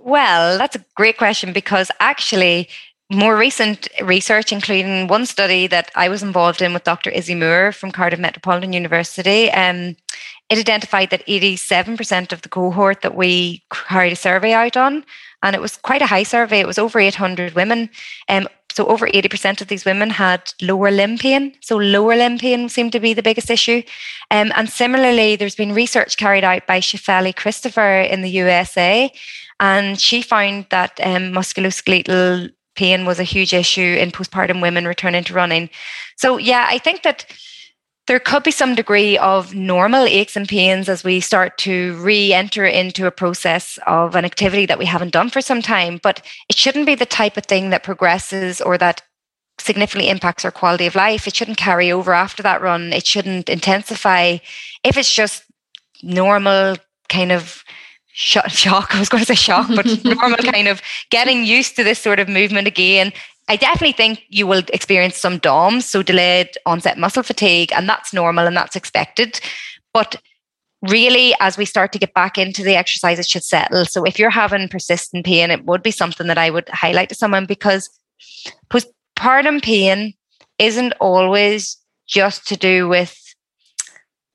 [0.00, 2.68] Well that's a great question because actually
[3.14, 7.10] more recent research, including one study that I was involved in with Dr.
[7.10, 9.96] Izzy Moore from Cardiff Metropolitan University, um,
[10.50, 15.04] it identified that 87% of the cohort that we carried a survey out on,
[15.42, 17.88] and it was quite a high survey, it was over 800 women.
[18.28, 21.54] Um, so over 80% of these women had lower limb pain.
[21.60, 23.82] So lower limb pain seemed to be the biggest issue.
[24.32, 29.12] Um, and similarly, there's been research carried out by Shefali Christopher in the USA,
[29.60, 35.24] and she found that um, musculoskeletal pain was a huge issue in postpartum women returning
[35.24, 35.70] to running.
[36.16, 37.26] So, yeah, I think that
[38.06, 42.34] there could be some degree of normal aches and pains as we start to re
[42.34, 45.98] enter into a process of an activity that we haven't done for some time.
[46.02, 46.20] But
[46.50, 49.02] it shouldn't be the type of thing that progresses or that
[49.58, 51.26] significantly impacts our quality of life.
[51.26, 52.92] It shouldn't carry over after that run.
[52.92, 54.38] It shouldn't intensify.
[54.82, 55.44] If it's just
[56.02, 56.76] normal
[57.08, 57.64] kind of
[58.14, 58.94] shock.
[58.94, 62.20] I was going to say shock, but normal kind of getting used to this sort
[62.20, 63.12] of movement again.
[63.48, 68.14] I definitely think you will experience some DOMS, so delayed onset muscle fatigue, and that's
[68.14, 69.40] normal and that's expected.
[69.92, 70.16] But
[70.80, 73.84] really, as we start to get back into the exercise, it should settle.
[73.84, 77.14] So if you're having persistent pain, it would be something that I would highlight to
[77.14, 77.90] someone because
[78.70, 80.14] postpartum pain
[80.58, 83.23] isn't always just to do with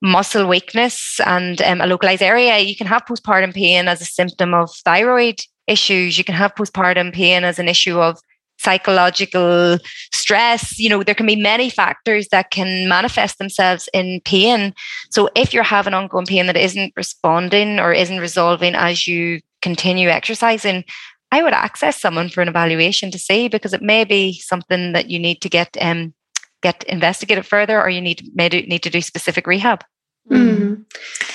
[0.01, 2.57] muscle weakness and um, a localized area.
[2.59, 6.17] You can have postpartum pain as a symptom of thyroid issues.
[6.17, 8.19] You can have postpartum pain as an issue of
[8.59, 9.77] psychological
[10.13, 10.77] stress.
[10.77, 14.73] You know, there can be many factors that can manifest themselves in pain.
[15.11, 20.09] So if you're having ongoing pain that isn't responding or isn't resolving as you continue
[20.09, 20.83] exercising,
[21.31, 25.09] I would access someone for an evaluation to see because it may be something that
[25.09, 26.13] you need to get um,
[26.61, 29.83] get investigated further or you need may do, need to do specific rehab.
[30.29, 30.85] Mm.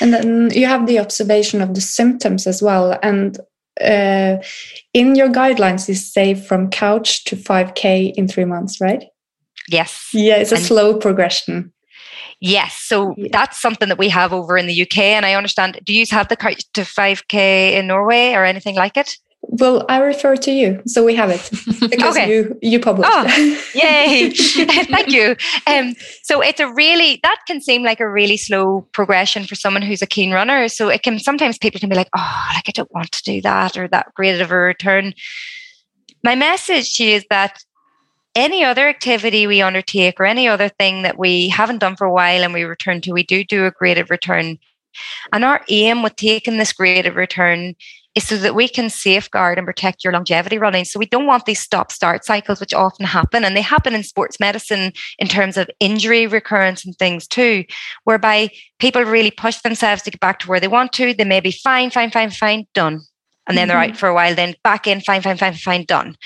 [0.01, 2.99] And then you have the observation of the symptoms as well.
[3.03, 3.39] And
[3.81, 4.37] uh,
[4.93, 9.05] in your guidelines, you say from couch to 5K in three months, right?
[9.69, 10.09] Yes.
[10.13, 11.73] Yeah, it's a and slow progression.
[12.41, 12.75] Yes.
[12.75, 13.29] So yeah.
[13.33, 14.99] that's something that we have over in the UK.
[14.99, 18.97] And I understand, do you have the couch to 5K in Norway or anything like
[18.97, 19.17] it?
[19.49, 21.49] Well, I refer to you, so we have it
[21.91, 22.29] because okay.
[22.29, 23.11] you you published.
[23.13, 24.31] Oh, yay!
[24.35, 25.37] Thank you.
[25.67, 29.83] Um, so it's a really that can seem like a really slow progression for someone
[29.83, 30.69] who's a keen runner.
[30.69, 33.41] So it can sometimes people can be like, oh, like I don't want to do
[33.43, 35.15] that or that great of a return.
[36.23, 37.63] My message to you is that
[38.35, 42.13] any other activity we undertake or any other thing that we haven't done for a
[42.13, 44.59] while and we return to, we do do a graded return.
[45.33, 47.75] And our aim with taking this graded return
[48.15, 50.85] is so that we can safeguard and protect your longevity running.
[50.85, 53.45] So we don't want these stop start cycles, which often happen.
[53.45, 57.65] And they happen in sports medicine in terms of injury recurrence and things too,
[58.05, 61.13] whereby people really push themselves to get back to where they want to.
[61.13, 63.01] They may be fine, fine, fine, fine, done.
[63.47, 63.79] And then mm-hmm.
[63.79, 66.17] they're out for a while, then back in, fine, fine, fine, fine, done.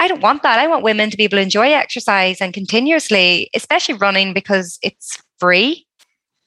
[0.00, 0.60] I don't want that.
[0.60, 5.20] I want women to be able to enjoy exercise and continuously, especially running because it's
[5.40, 5.87] free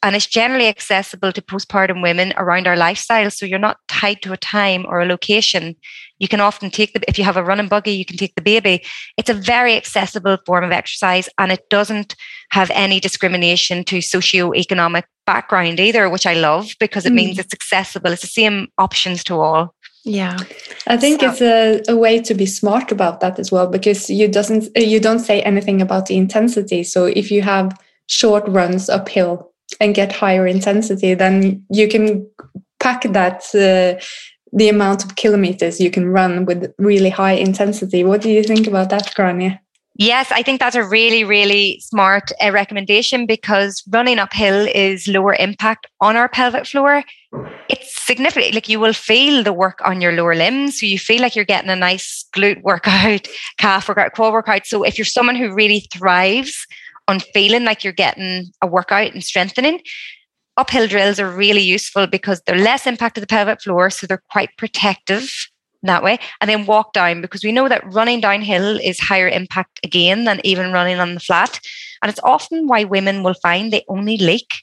[0.04, 3.30] and it's generally accessible to postpartum women around our lifestyle.
[3.30, 5.76] So you're not tied to a time or a location.
[6.20, 8.42] You can often take the, if you have a running buggy, you can take the
[8.42, 8.84] baby.
[9.18, 12.16] It's a very accessible form of exercise and it doesn't
[12.52, 17.18] have any discrimination to socio-economic background either, which I love because it mm.
[17.18, 18.12] means it's accessible.
[18.12, 19.76] It's the same options to all.
[20.04, 20.36] Yeah,
[20.88, 21.30] I think so.
[21.30, 25.00] it's a, a way to be smart about that as well because you doesn't you
[25.00, 26.84] don't say anything about the intensity.
[26.84, 32.28] So if you have short runs uphill and get higher intensity, then you can
[32.80, 34.02] pack that uh,
[34.54, 38.04] the amount of kilometers you can run with really high intensity.
[38.04, 39.60] What do you think about that, Gráinne?
[39.96, 45.36] Yes, I think that's a really, really smart uh, recommendation because running uphill is lower
[45.36, 47.04] impact on our pelvic floor.
[47.70, 48.56] It's significant.
[48.56, 50.80] Like you will feel the work on your lower limbs.
[50.80, 54.66] So you feel like you're getting a nice glute workout, calf workout, quad workout.
[54.66, 56.66] So if you're someone who really thrives
[57.08, 59.82] on feeling like you're getting a workout and strengthening,
[60.58, 64.24] uphill drills are really useful because they're less impact to the pelvic floor, so they're
[64.32, 65.32] quite protective
[65.84, 66.20] that way.
[66.40, 70.40] And then walk down because we know that running downhill is higher impact again than
[70.44, 71.60] even running on the flat.
[72.02, 74.54] And it's often why women will find they only leak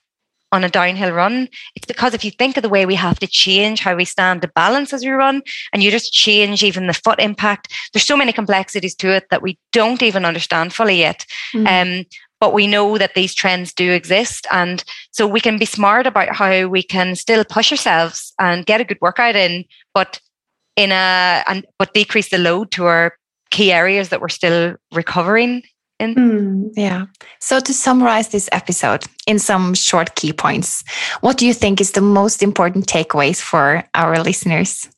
[0.50, 1.48] on a downhill run.
[1.76, 4.42] It's because if you think of the way we have to change how we stand
[4.42, 8.16] to balance as we run, and you just change even the foot impact, there's so
[8.16, 11.26] many complexities to it that we don't even understand fully yet.
[11.54, 11.98] Mm.
[12.00, 12.04] Um,
[12.40, 14.46] but we know that these trends do exist.
[14.50, 18.80] And so we can be smart about how we can still push ourselves and get
[18.80, 19.64] a good workout in
[19.94, 20.20] but
[20.76, 23.14] in a and but decrease the load to our
[23.50, 25.62] key areas that we're still recovering
[25.98, 26.14] in.
[26.14, 27.06] Mm, yeah.
[27.40, 30.84] So to summarize this episode in some short key points
[31.20, 34.88] what do you think is the most important takeaways for our listeners?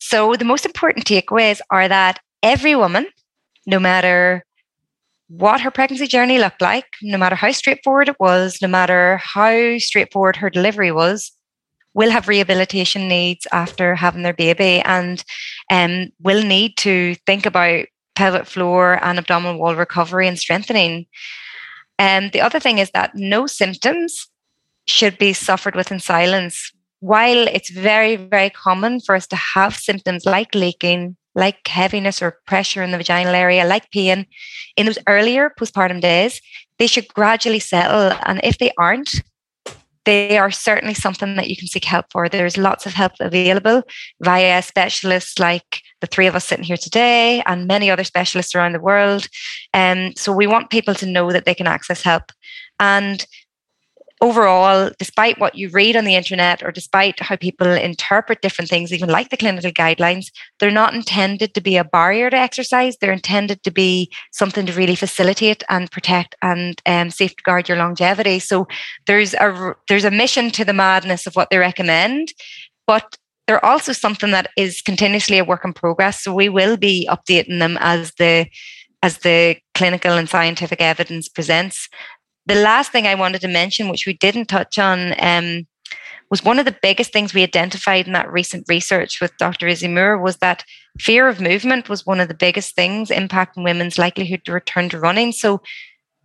[0.00, 3.06] So the most important takeaways are that every woman,
[3.66, 4.44] no matter
[5.28, 9.78] what her pregnancy journey looked like, no matter how straightforward it was, no matter how
[9.78, 11.32] straightforward her delivery was,
[11.94, 15.24] will have rehabilitation needs after having their baby and
[15.70, 21.06] um, will need to think about pelvic floor and abdominal wall recovery and strengthening.
[21.98, 24.28] And um, the other thing is that no symptoms
[24.86, 26.72] should be suffered with in silence.
[27.00, 32.38] While it's very, very common for us to have symptoms like leaking, like heaviness or
[32.46, 34.26] pressure in the vaginal area, like pain,
[34.76, 36.40] in those earlier postpartum days,
[36.78, 38.16] they should gradually settle.
[38.26, 39.22] And if they aren't,
[40.04, 42.28] they are certainly something that you can seek help for.
[42.28, 43.82] There's lots of help available
[44.20, 48.72] via specialists like the three of us sitting here today and many other specialists around
[48.72, 49.26] the world.
[49.72, 52.24] And um, so we want people to know that they can access help.
[52.78, 53.24] And
[54.24, 58.90] overall, despite what you read on the internet or despite how people interpret different things,
[58.90, 60.26] even like the clinical guidelines,
[60.58, 62.96] they're not intended to be a barrier to exercise.
[62.96, 68.38] They're intended to be something to really facilitate and protect and um, safeguard your longevity.
[68.38, 68.66] So
[69.06, 72.32] there's a there's a mission to the madness of what they recommend,
[72.86, 76.22] but they're also something that is continuously a work in progress.
[76.22, 78.46] So we will be updating them as the
[79.04, 81.90] as the clinical and scientific evidence presents
[82.46, 85.66] the last thing I wanted to mention, which we didn't touch on, um,
[86.30, 89.68] was one of the biggest things we identified in that recent research with Dr.
[89.68, 90.64] Izzy Moore was that
[90.98, 94.98] fear of movement was one of the biggest things impacting women's likelihood to return to
[94.98, 95.32] running.
[95.32, 95.60] So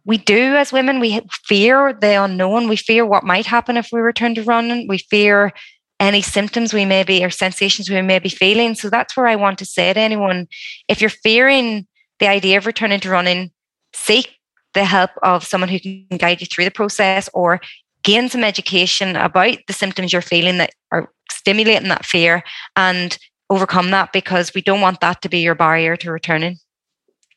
[0.06, 2.68] we do as women, we fear the unknown.
[2.68, 4.88] We fear what might happen if we return to running.
[4.88, 5.54] We fear
[6.00, 8.74] any symptoms we may be or sensations we may be feeling.
[8.74, 10.48] So that's where I want to say to anyone,
[10.88, 11.86] if you're fearing
[12.20, 13.52] the idea of returning to running,
[13.94, 14.39] seek
[14.74, 17.60] the help of someone who can guide you through the process or
[18.04, 22.44] gain some education about the symptoms you're feeling that are stimulating that fear
[22.76, 23.18] and
[23.50, 26.58] overcome that because we don't want that to be your barrier to returning.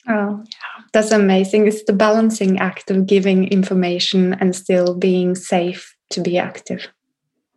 [0.09, 0.45] Oh,
[0.93, 1.69] that's amazing.
[1.69, 6.89] It's the balancing act of giving information and still being safe to be active.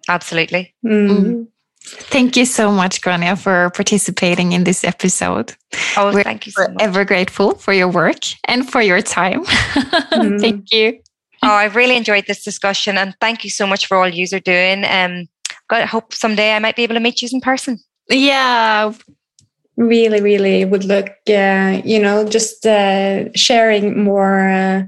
[0.08, 0.74] Absolutely.
[0.86, 1.48] Mm.
[1.86, 5.54] Thank you so much, Gráinne, for participating in this episode.
[5.98, 6.82] Oh, We're thank you so much.
[6.82, 9.44] Ever grateful for your work and for your time.
[10.16, 10.40] Mm.
[10.40, 11.00] thank you.
[11.44, 14.40] Oh, I've really enjoyed this discussion, and thank you so much for all you are
[14.40, 14.86] doing.
[14.86, 15.28] Um,
[15.68, 17.80] God, I hope someday I might be able to meet you in person.
[18.10, 18.94] Yeah,
[19.76, 21.10] really, really would look.
[21.28, 24.50] Uh, you know, just uh, sharing more.
[24.50, 24.84] Uh,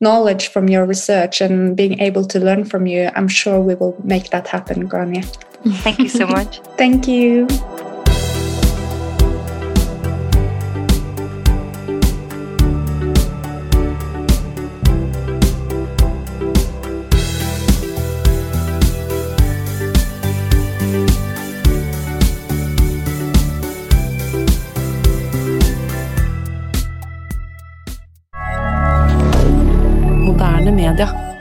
[0.00, 3.96] knowledge from your research and being able to learn from you, I'm sure we will
[4.02, 5.24] make that happen, Gráinne.
[5.64, 6.60] Thank you so much.
[6.76, 7.46] Thank you.
[30.62, 31.31] moderne media.